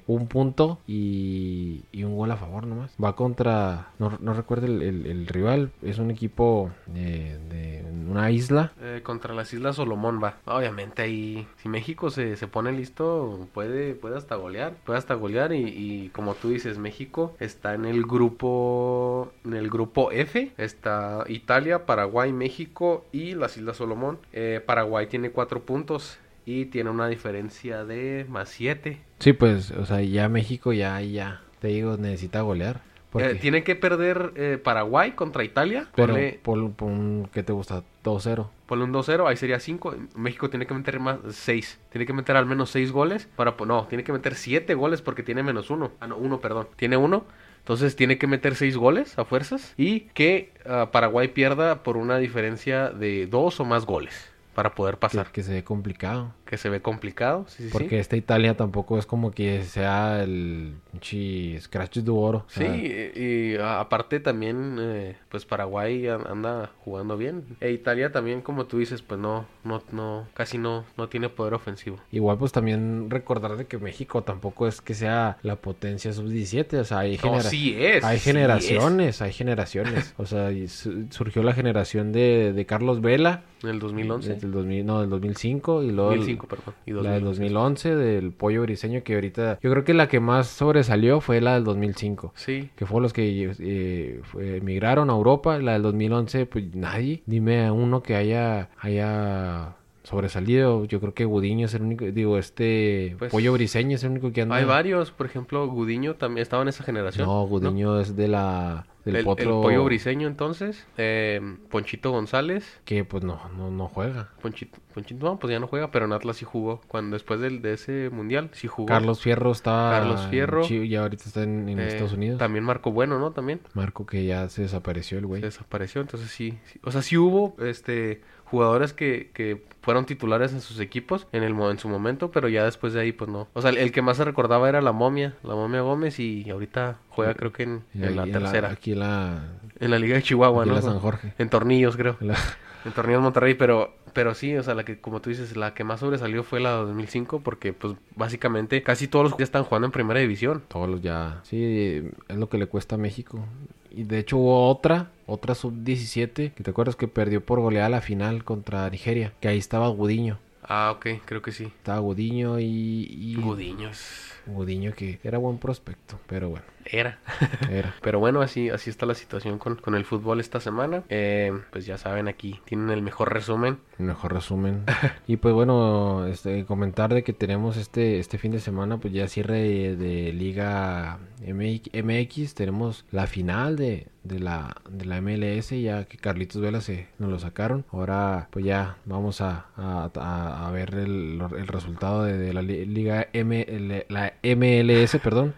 un 0.06 0.28
punto 0.28 0.78
y, 0.86 1.84
un 2.04 2.16
gol 2.16 2.30
a 2.30 2.36
favor 2.36 2.66
nomás. 2.66 2.94
Va 3.02 3.16
contra, 3.16 3.88
no, 3.98 4.18
no 4.20 4.34
recuerdo 4.34 4.66
el, 4.66 5.26
rival, 5.26 5.70
es 5.82 5.98
un 5.98 6.10
equipo 6.10 6.70
de, 6.86 7.38
de 7.48 7.82
una 8.08 8.30
isla. 8.30 8.72
Eh, 8.80 9.00
contra 9.02 9.34
las 9.34 9.52
Islas 9.52 9.76
Solomón 9.76 10.20
va. 10.22 10.38
Obviamente 10.44 11.02
ahí, 11.02 11.46
si 11.56 11.68
México 11.68 12.10
se, 12.10 12.36
se 12.36 12.46
pone 12.46 12.72
listo, 12.72 13.48
puede, 13.52 13.94
puede 13.94 14.16
hasta 14.16 14.36
golear. 14.36 14.74
Puede 14.84 14.98
hasta 14.98 15.14
golear 15.14 15.52
y, 15.52 16.10
como 16.14 16.34
tú 16.34 16.50
dices, 16.50 16.78
México 16.78 17.34
está 17.40 17.74
en 17.74 17.84
el 17.84 18.04
grupo, 18.04 19.32
en 19.44 19.54
el 19.54 19.70
grupo 19.70 20.10
F. 20.12 20.52
Está 20.56 21.24
Italia, 21.28 21.86
Paraguay, 21.86 22.32
México 22.32 23.04
y 23.12 23.34
las 23.34 23.56
Islas 23.56 23.76
Solomón. 23.76 24.18
Eh, 24.32 24.62
Paraguay 24.64 25.06
tiene 25.06 25.30
cuatro 25.30 25.62
puntos 25.62 26.18
y 26.46 26.66
tiene 26.66 26.90
una 26.90 27.08
diferencia 27.08 27.84
de 27.84 28.26
más 28.28 28.48
siete. 28.50 29.00
Sí, 29.24 29.32
pues, 29.32 29.70
o 29.70 29.86
sea, 29.86 30.02
ya 30.02 30.28
México 30.28 30.74
ya, 30.74 31.00
ya, 31.00 31.40
te 31.58 31.68
digo, 31.68 31.96
necesita 31.96 32.42
golear. 32.42 32.82
Eh, 33.14 33.38
tiene 33.40 33.64
que 33.64 33.74
perder 33.74 34.32
eh, 34.36 34.58
Paraguay 34.62 35.12
contra 35.12 35.44
Italia. 35.44 35.86
pero 35.94 36.14
Ponle- 36.14 36.38
por, 36.42 36.72
por 36.72 36.90
un, 36.90 37.30
¿qué 37.32 37.42
te 37.42 37.54
gusta? 37.54 37.82
2-0. 38.04 38.50
Ponle 38.66 38.84
un 38.84 38.92
2-0, 38.92 39.26
ahí 39.26 39.38
sería 39.38 39.60
5. 39.60 39.94
México 40.14 40.50
tiene 40.50 40.66
que 40.66 40.74
meter 40.74 41.00
más 41.00 41.20
6. 41.30 41.80
Tiene 41.88 42.04
que 42.04 42.12
meter 42.12 42.36
al 42.36 42.44
menos 42.44 42.68
6 42.68 42.92
goles 42.92 43.26
para 43.34 43.54
no, 43.66 43.86
tiene 43.86 44.04
que 44.04 44.12
meter 44.12 44.34
7 44.34 44.74
goles 44.74 45.00
porque 45.00 45.22
tiene 45.22 45.42
menos 45.42 45.70
1. 45.70 45.92
Ah, 46.00 46.06
no, 46.06 46.18
1, 46.18 46.40
perdón. 46.42 46.68
Tiene 46.76 46.98
1. 46.98 47.24
Entonces 47.60 47.96
tiene 47.96 48.18
que 48.18 48.26
meter 48.26 48.56
6 48.56 48.76
goles 48.76 49.18
a 49.18 49.24
fuerzas 49.24 49.72
y 49.78 50.00
que 50.12 50.52
ah, 50.66 50.90
Paraguay 50.92 51.28
pierda 51.28 51.82
por 51.82 51.96
una 51.96 52.18
diferencia 52.18 52.90
de 52.90 53.26
2 53.26 53.58
o 53.60 53.64
más 53.64 53.86
goles 53.86 54.30
para 54.54 54.74
poder 54.74 54.96
Que, 54.96 55.00
pasar. 55.00 55.32
que 55.32 55.42
se 55.42 55.52
ve 55.54 55.64
complicado. 55.64 56.32
Que 56.54 56.58
se 56.58 56.68
ve 56.68 56.80
complicado, 56.80 57.46
sí, 57.48 57.56
sí, 57.56 57.62
sí. 57.64 57.68
Porque 57.72 57.98
esta 57.98 58.14
Italia 58.16 58.56
tampoco 58.56 58.96
es 58.96 59.06
como 59.06 59.32
que 59.32 59.64
sea 59.64 60.22
el 60.22 60.74
chi 61.00 61.58
Scratch 61.60 61.96
de 61.98 62.10
oro. 62.12 62.44
Sí, 62.46 62.62
y, 62.64 63.56
aparte 63.60 64.20
también, 64.20 64.76
eh, 64.78 65.16
pues 65.30 65.44
Paraguay 65.46 66.06
an- 66.06 66.28
anda 66.28 66.70
jugando 66.84 67.16
bien. 67.16 67.42
E 67.60 67.72
Italia 67.72 68.12
también, 68.12 68.40
como 68.40 68.66
tú 68.66 68.78
dices, 68.78 69.02
pues 69.02 69.18
no, 69.18 69.46
no, 69.64 69.82
no, 69.90 70.28
casi 70.32 70.58
no, 70.58 70.84
no 70.96 71.08
tiene 71.08 71.28
poder 71.28 71.54
ofensivo. 71.54 71.96
Igual 72.12 72.38
pues 72.38 72.52
también 72.52 73.10
recordar 73.10 73.56
de 73.56 73.66
que 73.66 73.78
México 73.78 74.22
tampoco 74.22 74.68
es 74.68 74.80
que 74.80 74.94
sea 74.94 75.38
la 75.42 75.56
potencia 75.56 76.12
sub-17, 76.12 76.78
o 76.78 76.84
sea, 76.84 77.00
hay, 77.00 77.16
No, 77.16 77.22
genera- 77.22 77.42
sí 77.50 77.74
es. 77.76 78.04
hay 78.04 78.20
generaciones, 78.20 79.20
hay 79.22 79.32
generaciones. 79.32 80.14
O 80.18 80.26
sea, 80.26 80.50
su- 80.68 81.06
surgió 81.10 81.42
la 81.42 81.52
generación 81.52 82.12
de, 82.12 82.52
de 82.52 82.64
Carlos 82.64 83.00
Vela. 83.00 83.42
En 83.64 83.70
el 83.70 83.78
2011. 83.78 84.34
desde 84.34 84.46
el 84.46 84.52
2000, 84.52 84.84
no, 84.84 85.00
del 85.00 85.08
2005 85.10 85.82
y 85.82 85.90
luego 85.90 86.14
2005, 86.44 86.48
perdón. 86.48 86.74
Y 86.86 86.92
la 86.92 87.12
del 87.12 87.24
2011. 87.24 87.90
2011 87.90 87.96
del 87.96 88.32
Pollo 88.32 88.62
Briseño 88.62 89.02
que 89.02 89.14
ahorita 89.14 89.58
yo 89.62 89.70
creo 89.70 89.84
que 89.84 89.94
la 89.94 90.08
que 90.08 90.20
más 90.20 90.46
sobresalió 90.48 91.20
fue 91.20 91.40
la 91.40 91.54
del 91.54 91.64
2005. 91.64 92.32
Sí. 92.36 92.70
Que 92.76 92.86
fue 92.86 93.00
los 93.00 93.12
que 93.12 93.52
eh, 93.58 94.20
fue- 94.24 94.58
emigraron 94.58 95.10
a 95.10 95.14
Europa. 95.14 95.58
La 95.58 95.72
del 95.74 95.82
2011, 95.82 96.46
pues 96.46 96.74
nadie. 96.74 97.22
Dime 97.26 97.66
a 97.66 97.72
uno 97.72 98.02
que 98.02 98.14
haya, 98.16 98.68
haya 98.80 99.76
sobresalido. 100.02 100.84
Yo 100.84 101.00
creo 101.00 101.14
que 101.14 101.24
Gudiño 101.24 101.66
es 101.66 101.74
el 101.74 101.82
único. 101.82 102.04
Digo, 102.04 102.38
este 102.38 103.16
Pues, 103.18 103.32
Pollo 103.32 103.52
Briseño 103.52 103.96
es 103.96 104.04
el 104.04 104.10
único 104.12 104.32
que 104.32 104.42
anda. 104.42 104.56
Hay 104.56 104.64
varios, 104.64 105.10
por 105.10 105.26
ejemplo, 105.26 105.66
Gudiño 105.68 106.14
también 106.14 106.42
estaba 106.42 106.62
en 106.62 106.68
esa 106.68 106.84
generación. 106.84 107.26
No, 107.26 107.46
Gudiño 107.46 107.98
es 108.00 108.14
de 108.16 108.28
la. 108.28 108.86
El, 109.04 109.16
el 109.16 109.24
potro. 109.24 109.60
pollo 109.60 109.84
briseño 109.84 110.26
entonces, 110.26 110.86
eh, 110.96 111.40
Ponchito 111.70 112.10
González, 112.10 112.80
Que 112.84 113.04
pues 113.04 113.22
no, 113.22 113.38
no, 113.56 113.70
no 113.70 113.86
juega. 113.88 114.30
Ponchito, 114.40 114.78
Ponchito, 114.94 115.26
no, 115.26 115.38
pues 115.38 115.50
ya 115.50 115.60
no 115.60 115.66
juega, 115.66 115.90
pero 115.90 116.06
en 116.06 116.12
Atlas 116.12 116.36
sí 116.38 116.44
jugó, 116.44 116.80
cuando 116.88 117.14
después 117.14 117.38
del, 117.40 117.60
de 117.62 117.74
ese 117.74 118.08
mundial 118.10 118.48
sí 118.52 118.66
jugó. 118.68 118.86
Carlos 118.88 119.20
Fierro 119.20 119.52
está. 119.52 119.90
Carlos 119.92 120.26
Fierro. 120.30 120.62
en 120.62 120.68
Chi- 120.68 120.88
ya 120.88 121.02
ahorita 121.02 121.24
está 121.24 121.42
en, 121.42 121.68
en 121.68 121.78
Eh, 121.80 121.88
Estados 121.88 122.12
Unidos. 122.14 122.38
También 122.38 122.64
Marco 122.64 122.92
Bueno, 122.92 123.18
¿no? 123.18 123.32
También 123.32 123.60
Marco 123.74 124.06
que 124.06 124.24
ya 124.24 124.48
se 124.48 124.62
desapareció 124.62 125.18
el 125.18 125.26
güey. 125.26 125.40
se 125.42 125.46
desapareció, 125.46 126.00
entonces 126.00 126.30
sí, 126.30 126.58
sí. 126.64 126.80
o 126.82 126.90
sea, 126.90 127.02
sí 127.02 127.16
hubo 127.18 127.56
este 127.62 128.22
jugadores 128.54 128.92
que, 128.92 129.30
que 129.34 129.64
fueron 129.82 130.06
titulares 130.06 130.52
en 130.52 130.60
sus 130.60 130.78
equipos 130.78 131.26
en 131.32 131.42
el 131.42 131.52
en 131.60 131.78
su 131.78 131.88
momento, 131.88 132.30
pero 132.30 132.48
ya 132.48 132.64
después 132.64 132.92
de 132.92 133.00
ahí 133.00 133.10
pues 133.12 133.28
no. 133.28 133.48
O 133.52 133.60
sea, 133.60 133.70
el, 133.70 133.78
el 133.78 133.90
que 133.90 134.00
más 134.00 134.16
se 134.16 134.24
recordaba 134.24 134.68
era 134.68 134.80
la 134.80 134.92
momia, 134.92 135.34
la 135.42 135.54
momia 135.56 135.80
Gómez 135.80 136.20
y 136.20 136.48
ahorita 136.48 136.98
juega 137.08 137.34
creo 137.34 137.52
que 137.52 137.64
en, 137.64 137.82
la 137.94 138.24
tercera, 138.26 138.70
aquí 138.70 138.92
en 138.92 139.00
la. 139.00 139.42
en 139.80 139.90
la 139.90 139.98
Liga 139.98 140.14
de 140.14 140.22
Chihuahua, 140.22 140.62
aquí 140.62 140.68
en 140.70 140.74
¿no? 140.76 140.80
la 140.80 140.86
San 140.92 141.00
Jorge. 141.00 141.34
En 141.38 141.48
tornillos, 141.50 141.96
creo. 141.96 142.16
La- 142.20 142.36
En 142.84 142.92
Tornillos 142.92 143.22
Monterrey, 143.22 143.54
pero 143.54 143.94
pero 144.14 144.34
sí, 144.34 144.56
o 144.56 144.62
sea, 144.62 144.74
la 144.74 144.84
que 144.84 145.00
como 145.00 145.20
tú 145.20 145.30
dices, 145.30 145.56
la 145.56 145.74
que 145.74 145.84
más 145.84 146.00
sobresalió 146.00 146.44
fue 146.44 146.60
la 146.60 146.70
de 146.70 146.76
2005 146.86 147.40
porque 147.40 147.72
pues 147.72 147.94
básicamente 148.14 148.82
casi 148.82 149.08
todos 149.08 149.24
los 149.24 149.34
que 149.34 149.42
están 149.42 149.64
jugando 149.64 149.86
en 149.86 149.92
Primera 149.92 150.20
División. 150.20 150.62
Todos 150.68 150.88
los 150.88 151.02
ya. 151.02 151.40
Sí, 151.42 152.02
es 152.28 152.36
lo 152.36 152.48
que 152.48 152.58
le 152.58 152.66
cuesta 152.66 152.94
a 152.94 152.98
México. 152.98 153.44
Y 153.90 154.04
de 154.04 154.18
hecho 154.18 154.38
hubo 154.38 154.68
otra, 154.70 155.10
otra 155.26 155.54
sub-17, 155.54 156.52
que 156.52 156.62
te 156.64 156.70
acuerdas 156.70 156.96
que 156.96 157.08
perdió 157.08 157.44
por 157.44 157.60
goleada 157.60 157.88
la 157.88 158.00
final 158.00 158.44
contra 158.44 158.88
Nigeria. 158.88 159.32
Que 159.40 159.48
ahí 159.48 159.58
estaba 159.58 159.88
Gudiño. 159.88 160.38
Ah, 160.62 160.92
ok, 160.96 161.06
creo 161.24 161.42
que 161.42 161.52
sí. 161.52 161.64
Estaba 161.64 161.98
Gudiño 161.98 162.58
y. 162.58 163.06
y 163.10 163.36
Gudiño 163.36 163.90
es 163.90 164.33
Gudiño 164.46 164.92
que 164.92 165.18
era 165.22 165.38
buen 165.38 165.58
prospecto, 165.58 166.18
pero 166.26 166.48
bueno. 166.48 166.66
Era. 166.84 167.18
Era. 167.70 167.94
Pero 168.02 168.18
bueno, 168.18 168.42
así, 168.42 168.68
así 168.68 168.90
está 168.90 169.06
la 169.06 169.14
situación 169.14 169.58
con, 169.58 169.76
con 169.76 169.94
el 169.94 170.04
fútbol 170.04 170.40
esta 170.40 170.60
semana. 170.60 171.02
Eh, 171.08 171.52
pues 171.70 171.86
ya 171.86 171.96
saben, 171.98 172.28
aquí 172.28 172.60
tienen 172.64 172.90
el 172.90 173.02
mejor 173.02 173.32
resumen. 173.32 173.78
Mejor 173.98 174.34
resumen. 174.34 174.84
y 175.26 175.36
pues 175.36 175.54
bueno, 175.54 176.26
este, 176.26 176.64
comentar 176.66 177.14
de 177.14 177.24
que 177.24 177.32
tenemos 177.32 177.76
este, 177.76 178.18
este 178.18 178.38
fin 178.38 178.52
de 178.52 178.60
semana, 178.60 178.98
pues 178.98 179.14
ya 179.14 179.28
cierre 179.28 179.60
de, 179.60 179.96
de 179.96 180.32
Liga 180.32 181.18
MX, 181.46 182.54
tenemos 182.54 183.04
la 183.10 183.26
final 183.26 183.76
de, 183.76 184.08
de, 184.24 184.40
la, 184.40 184.76
de 184.90 185.04
la 185.04 185.20
MLS, 185.20 185.70
ya 185.70 186.04
que 186.06 186.16
Carlitos 186.16 186.60
Vela 186.60 186.80
se 186.80 187.06
nos 187.18 187.30
lo 187.30 187.38
sacaron. 187.38 187.84
Ahora 187.92 188.48
pues 188.50 188.64
ya 188.64 188.96
vamos 189.04 189.40
a, 189.40 189.66
a, 189.76 190.66
a 190.66 190.70
ver 190.72 190.94
el, 190.94 191.40
el 191.56 191.66
resultado 191.68 192.24
de, 192.24 192.52
la 192.52 192.62
Liga 192.62 193.28
M, 193.32 194.04
la 194.08 194.34
MLS, 194.42 195.16
perdón. 195.22 195.54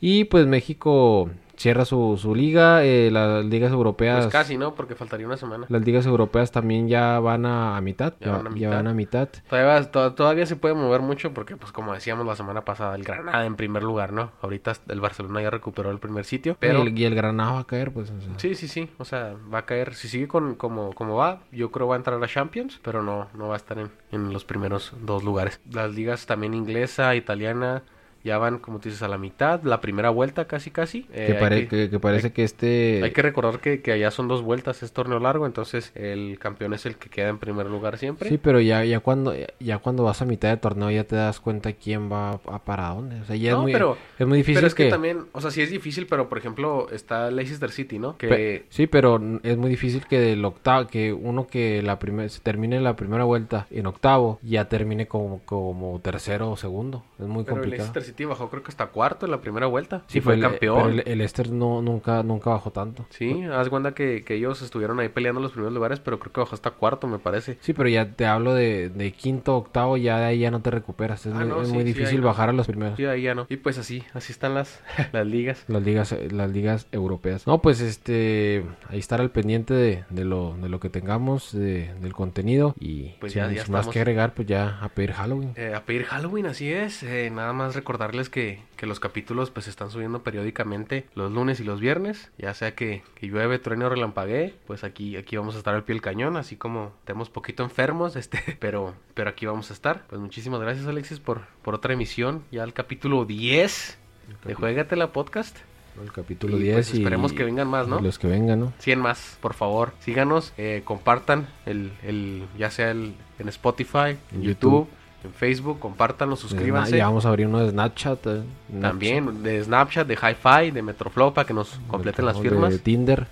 Y 0.00 0.24
pues 0.24 0.46
México 0.46 1.30
cierra 1.58 1.84
su, 1.84 2.16
su 2.20 2.34
liga, 2.34 2.84
eh, 2.84 3.10
las 3.10 3.44
ligas 3.44 3.72
europeas... 3.72 4.24
Pues 4.24 4.32
casi, 4.32 4.56
¿no? 4.56 4.74
Porque 4.74 4.94
faltaría 4.94 5.26
una 5.26 5.36
semana. 5.36 5.66
Las 5.68 5.84
ligas 5.84 6.06
europeas 6.06 6.52
también 6.52 6.88
ya 6.88 7.18
van 7.18 7.44
a, 7.46 7.76
a 7.76 7.80
mitad, 7.80 8.14
ya, 8.20 8.32
van 8.32 8.46
a 8.46 8.50
mitad. 8.50 8.60
Ya 8.60 8.70
van 8.70 8.86
a 8.86 8.94
mitad. 8.94 9.28
Todavía, 9.48 9.90
to, 9.90 10.14
todavía, 10.14 10.46
se 10.46 10.56
puede 10.56 10.74
mover 10.74 11.00
mucho 11.00 11.34
porque, 11.34 11.56
pues 11.56 11.72
como 11.72 11.92
decíamos 11.92 12.24
la 12.26 12.36
semana 12.36 12.64
pasada, 12.64 12.94
el 12.94 13.02
Granada 13.02 13.44
en 13.44 13.56
primer 13.56 13.82
lugar, 13.82 14.12
¿no? 14.12 14.30
Ahorita 14.40 14.72
el 14.88 15.00
Barcelona 15.00 15.42
ya 15.42 15.50
recuperó 15.50 15.90
el 15.90 15.98
primer 15.98 16.24
sitio, 16.24 16.56
pero... 16.58 16.84
Y 16.84 16.88
el, 16.88 16.98
y 16.98 17.04
el 17.04 17.14
Granada 17.14 17.52
va 17.52 17.60
a 17.60 17.66
caer, 17.66 17.92
pues. 17.92 18.10
O 18.10 18.20
sea. 18.20 18.38
Sí, 18.38 18.54
sí, 18.54 18.68
sí, 18.68 18.88
o 18.98 19.04
sea, 19.04 19.34
va 19.52 19.58
a 19.58 19.66
caer. 19.66 19.94
Si 19.94 20.08
sigue 20.08 20.28
con 20.28 20.54
como, 20.54 20.92
como 20.92 21.16
va, 21.16 21.40
yo 21.50 21.70
creo 21.72 21.88
va 21.88 21.96
a 21.96 21.98
entrar 21.98 22.22
a 22.22 22.28
Champions, 22.28 22.78
pero 22.82 23.02
no, 23.02 23.28
no 23.34 23.48
va 23.48 23.54
a 23.54 23.56
estar 23.56 23.78
en, 23.78 23.90
en 24.12 24.32
los 24.32 24.44
primeros 24.44 24.92
dos 25.00 25.24
lugares. 25.24 25.60
Las 25.70 25.92
ligas 25.92 26.26
también 26.26 26.54
inglesa, 26.54 27.14
italiana 27.16 27.82
ya 28.28 28.38
van, 28.38 28.58
como 28.58 28.78
tú 28.78 28.88
dices, 28.88 29.02
a 29.02 29.08
la 29.08 29.18
mitad, 29.18 29.62
la 29.62 29.80
primera 29.80 30.10
vuelta 30.10 30.46
casi 30.46 30.70
casi. 30.70 31.06
Eh, 31.12 31.26
que, 31.26 31.34
pare, 31.34 31.68
que, 31.68 31.68
que, 31.68 31.90
que, 31.90 31.98
parece 31.98 32.28
hay, 32.28 32.32
que 32.32 32.44
este... 32.44 33.00
Hay 33.02 33.12
que 33.12 33.22
recordar 33.22 33.60
que, 33.60 33.80
que, 33.80 33.92
allá 33.92 34.10
son 34.10 34.28
dos 34.28 34.42
vueltas, 34.42 34.82
es 34.82 34.92
torneo 34.92 35.18
largo, 35.18 35.46
entonces 35.46 35.92
el 35.94 36.38
campeón 36.38 36.74
es 36.74 36.86
el 36.86 36.96
que 36.96 37.08
queda 37.08 37.28
en 37.28 37.38
primer 37.38 37.66
lugar 37.66 37.98
siempre. 37.98 38.28
Sí, 38.28 38.38
pero 38.38 38.60
ya, 38.60 38.84
ya, 38.84 39.00
cuando, 39.00 39.34
ya 39.58 39.78
cuando 39.78 40.04
vas 40.04 40.22
a 40.22 40.24
mitad 40.24 40.50
de 40.50 40.58
torneo 40.58 40.90
ya 40.90 41.04
te 41.04 41.16
das 41.16 41.40
cuenta 41.40 41.72
quién 41.72 42.12
va 42.12 42.32
a 42.32 42.58
para 42.64 42.88
dónde. 42.90 43.20
O 43.20 43.24
sea, 43.24 43.36
ya 43.36 43.52
no, 43.52 43.58
es, 43.58 43.62
muy, 43.62 43.72
pero, 43.72 43.96
es 44.18 44.26
muy 44.26 44.38
difícil 44.38 44.56
pero 44.56 44.66
es 44.66 44.74
que, 44.74 44.90
también, 44.90 45.24
o 45.32 45.40
sea, 45.40 45.50
sí 45.50 45.62
es 45.62 45.70
difícil, 45.70 46.06
pero 46.06 46.28
por 46.28 46.38
ejemplo 46.38 46.88
está 46.92 47.30
Leicester 47.30 47.70
City, 47.70 47.98
¿no? 47.98 48.16
Que... 48.16 48.28
Pe 48.28 48.64
sí, 48.68 48.86
pero 48.86 49.20
es 49.42 49.56
muy 49.56 49.70
difícil 49.70 50.06
que 50.06 50.20
del 50.20 50.44
octavo, 50.44 50.86
que 50.86 51.12
uno 51.12 51.46
que 51.46 51.82
la 51.82 51.98
primer, 51.98 52.28
se 52.30 52.40
termine 52.40 52.80
la 52.80 52.96
primera 52.96 53.24
vuelta 53.24 53.66
en 53.70 53.86
octavo, 53.86 54.38
ya 54.42 54.68
termine 54.68 55.06
como, 55.06 55.40
como 55.44 56.00
tercero 56.00 56.50
o 56.50 56.56
segundo. 56.56 57.04
Es 57.18 57.26
muy 57.26 57.44
pero 57.44 57.56
complicado. 57.56 57.92
Leicester 57.92 58.02
City 58.02 58.17
bajó 58.24 58.50
creo 58.50 58.62
que 58.62 58.68
hasta 58.68 58.86
cuarto 58.86 59.26
en 59.26 59.32
la 59.32 59.40
primera 59.40 59.66
vuelta. 59.66 60.02
Sí, 60.06 60.20
fue 60.20 60.34
el, 60.34 60.40
campeón. 60.40 60.76
Pero 60.76 60.88
el, 60.88 61.02
el 61.06 61.18
Leicester 61.18 61.50
no, 61.50 61.82
nunca, 61.82 62.22
nunca 62.22 62.50
bajó 62.50 62.70
tanto. 62.70 63.06
Sí, 63.10 63.42
haz 63.44 63.68
cuenta 63.68 63.92
que, 63.92 64.24
que, 64.24 64.34
ellos 64.34 64.62
estuvieron 64.62 65.00
ahí 65.00 65.08
peleando 65.08 65.40
los 65.40 65.52
primeros 65.52 65.74
lugares, 65.74 66.00
pero 66.00 66.18
creo 66.18 66.32
que 66.32 66.40
bajó 66.40 66.54
hasta 66.54 66.70
cuarto, 66.70 67.06
me 67.06 67.18
parece. 67.18 67.58
Sí, 67.60 67.72
pero 67.72 67.88
ya 67.88 68.12
te 68.12 68.26
hablo 68.26 68.54
de, 68.54 68.88
de 68.88 69.12
quinto, 69.12 69.56
octavo, 69.56 69.96
ya 69.96 70.18
de 70.18 70.26
ahí 70.26 70.38
ya 70.40 70.50
no 70.50 70.60
te 70.60 70.70
recuperas. 70.70 71.26
Es, 71.26 71.32
ah, 71.34 71.38
muy, 71.38 71.48
no, 71.48 71.62
es 71.62 71.68
sí, 71.68 71.74
muy 71.74 71.82
sí, 71.82 71.92
difícil 71.92 72.20
no. 72.20 72.26
bajar 72.26 72.48
a 72.48 72.52
los 72.52 72.66
primeros. 72.66 72.96
Sí, 72.96 73.04
ahí 73.04 73.22
ya 73.22 73.34
no. 73.34 73.46
Y 73.48 73.56
pues 73.56 73.78
así, 73.78 74.04
así 74.14 74.32
están 74.32 74.54
las, 74.54 74.80
las 75.12 75.26
ligas. 75.26 75.64
Las 75.68 75.82
ligas, 75.82 76.14
las 76.30 76.50
ligas 76.50 76.86
europeas. 76.92 77.46
No, 77.46 77.60
pues 77.60 77.80
este, 77.80 78.64
ahí 78.88 78.98
estar 78.98 79.20
al 79.20 79.30
pendiente 79.30 79.74
de, 79.74 80.04
de 80.10 80.24
lo, 80.24 80.56
de 80.60 80.68
lo 80.68 80.80
que 80.80 80.90
tengamos, 80.90 81.52
de, 81.52 81.94
del 82.00 82.12
contenido. 82.12 82.74
Y 82.78 83.14
pues 83.20 83.32
sin 83.32 83.42
ya, 83.42 83.46
ya 83.48 83.52
más 83.52 83.64
estamos. 83.64 83.88
que 83.88 83.98
agregar, 84.00 84.34
pues 84.34 84.48
ya 84.48 84.78
a 84.80 84.88
pedir 84.88 85.12
Halloween. 85.12 85.52
Eh, 85.56 85.74
a 85.74 85.84
pedir 85.84 86.04
Halloween, 86.04 86.46
así 86.46 86.72
es. 86.72 87.02
Eh, 87.02 87.30
nada 87.30 87.52
más 87.52 87.74
recordarles 88.08 88.30
que, 88.30 88.62
que 88.76 88.86
los 88.86 89.00
capítulos 89.00 89.50
pues 89.50 89.64
se 89.64 89.70
están 89.70 89.90
subiendo 89.90 90.22
periódicamente 90.22 91.06
los 91.14 91.30
lunes 91.30 91.60
y 91.60 91.64
los 91.64 91.78
viernes, 91.78 92.30
ya 92.38 92.54
sea 92.54 92.74
que, 92.74 93.02
que 93.14 93.26
llueve, 93.26 93.58
truene 93.58 93.84
o 93.84 93.90
relampaguee, 93.90 94.54
pues 94.66 94.82
aquí, 94.82 95.16
aquí 95.16 95.36
vamos 95.36 95.54
a 95.56 95.58
estar 95.58 95.74
al 95.74 95.84
pie 95.84 95.94
del 95.94 96.02
cañón, 96.02 96.38
así 96.38 96.56
como 96.56 96.92
tenemos 97.04 97.28
poquito 97.28 97.62
enfermos, 97.62 98.16
este, 98.22 98.56
pero, 98.60 98.94
pero 99.12 99.28
aquí 99.28 99.44
vamos 99.44 99.70
a 99.70 99.74
estar. 99.74 100.06
Pues 100.08 100.20
muchísimas 100.20 100.60
gracias 100.60 100.86
Alexis 100.86 101.20
por, 101.20 101.42
por 101.62 101.74
otra 101.74 101.92
emisión, 101.92 102.42
ya 102.50 102.64
el 102.64 102.72
capítulo 102.72 103.26
10 103.26 103.98
de 104.46 104.54
Juégate 104.54 104.96
la 104.96 105.12
Podcast. 105.12 105.56
El 106.02 106.12
capítulo 106.12 106.56
y, 106.56 106.62
10 106.62 106.74
pues, 106.74 106.94
y 106.94 106.98
esperemos 106.98 107.32
que 107.32 107.44
vengan 107.44 107.68
más, 107.68 107.88
¿no? 107.88 108.00
Los 108.00 108.18
que 108.18 108.28
vengan, 108.28 108.60
¿no? 108.60 108.72
100 108.78 109.00
más, 109.00 109.36
por 109.40 109.52
favor. 109.52 109.92
Síganos, 109.98 110.54
eh, 110.56 110.82
compartan 110.84 111.48
el, 111.66 111.90
el, 112.04 112.44
ya 112.56 112.70
sea 112.70 112.92
el, 112.92 113.14
en 113.40 113.48
Spotify, 113.48 114.16
en 114.32 114.42
YouTube, 114.42 114.86
YouTube 114.86 114.97
en 115.24 115.32
Facebook, 115.32 115.78
compártanlo, 115.80 116.36
suscríbanse. 116.36 116.96
Ya 116.96 117.06
vamos 117.06 117.26
a 117.26 117.28
abrir 117.28 117.46
uno 117.46 117.58
de 117.60 117.70
Snapchat. 117.70 118.26
Eh, 118.26 118.42
También, 118.80 119.42
de 119.42 119.62
Snapchat, 119.64 120.06
de 120.06 120.14
Hi-Fi, 120.14 120.70
de 120.70 120.82
Metroflow, 120.82 121.34
para 121.34 121.46
que 121.46 121.54
nos 121.54 121.80
completen 121.88 122.24
las 122.24 122.38
firmas. 122.38 122.70
De 122.72 122.78
Tinder. 122.78 123.26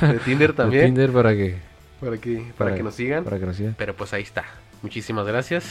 de 0.00 0.18
Tinder 0.18 0.52
también. 0.52 0.82
De 0.82 0.86
Tinder 0.88 1.12
para 1.12 1.32
que... 1.32 1.56
Para 2.00 2.18
que, 2.18 2.36
para, 2.36 2.54
para 2.56 2.74
que 2.76 2.82
nos 2.82 2.94
sigan. 2.94 3.24
Para 3.24 3.38
que 3.38 3.46
nos 3.46 3.56
sigan. 3.56 3.74
Pero 3.78 3.94
pues 3.94 4.12
ahí 4.12 4.22
está. 4.22 4.44
Muchísimas 4.82 5.26
gracias. 5.26 5.64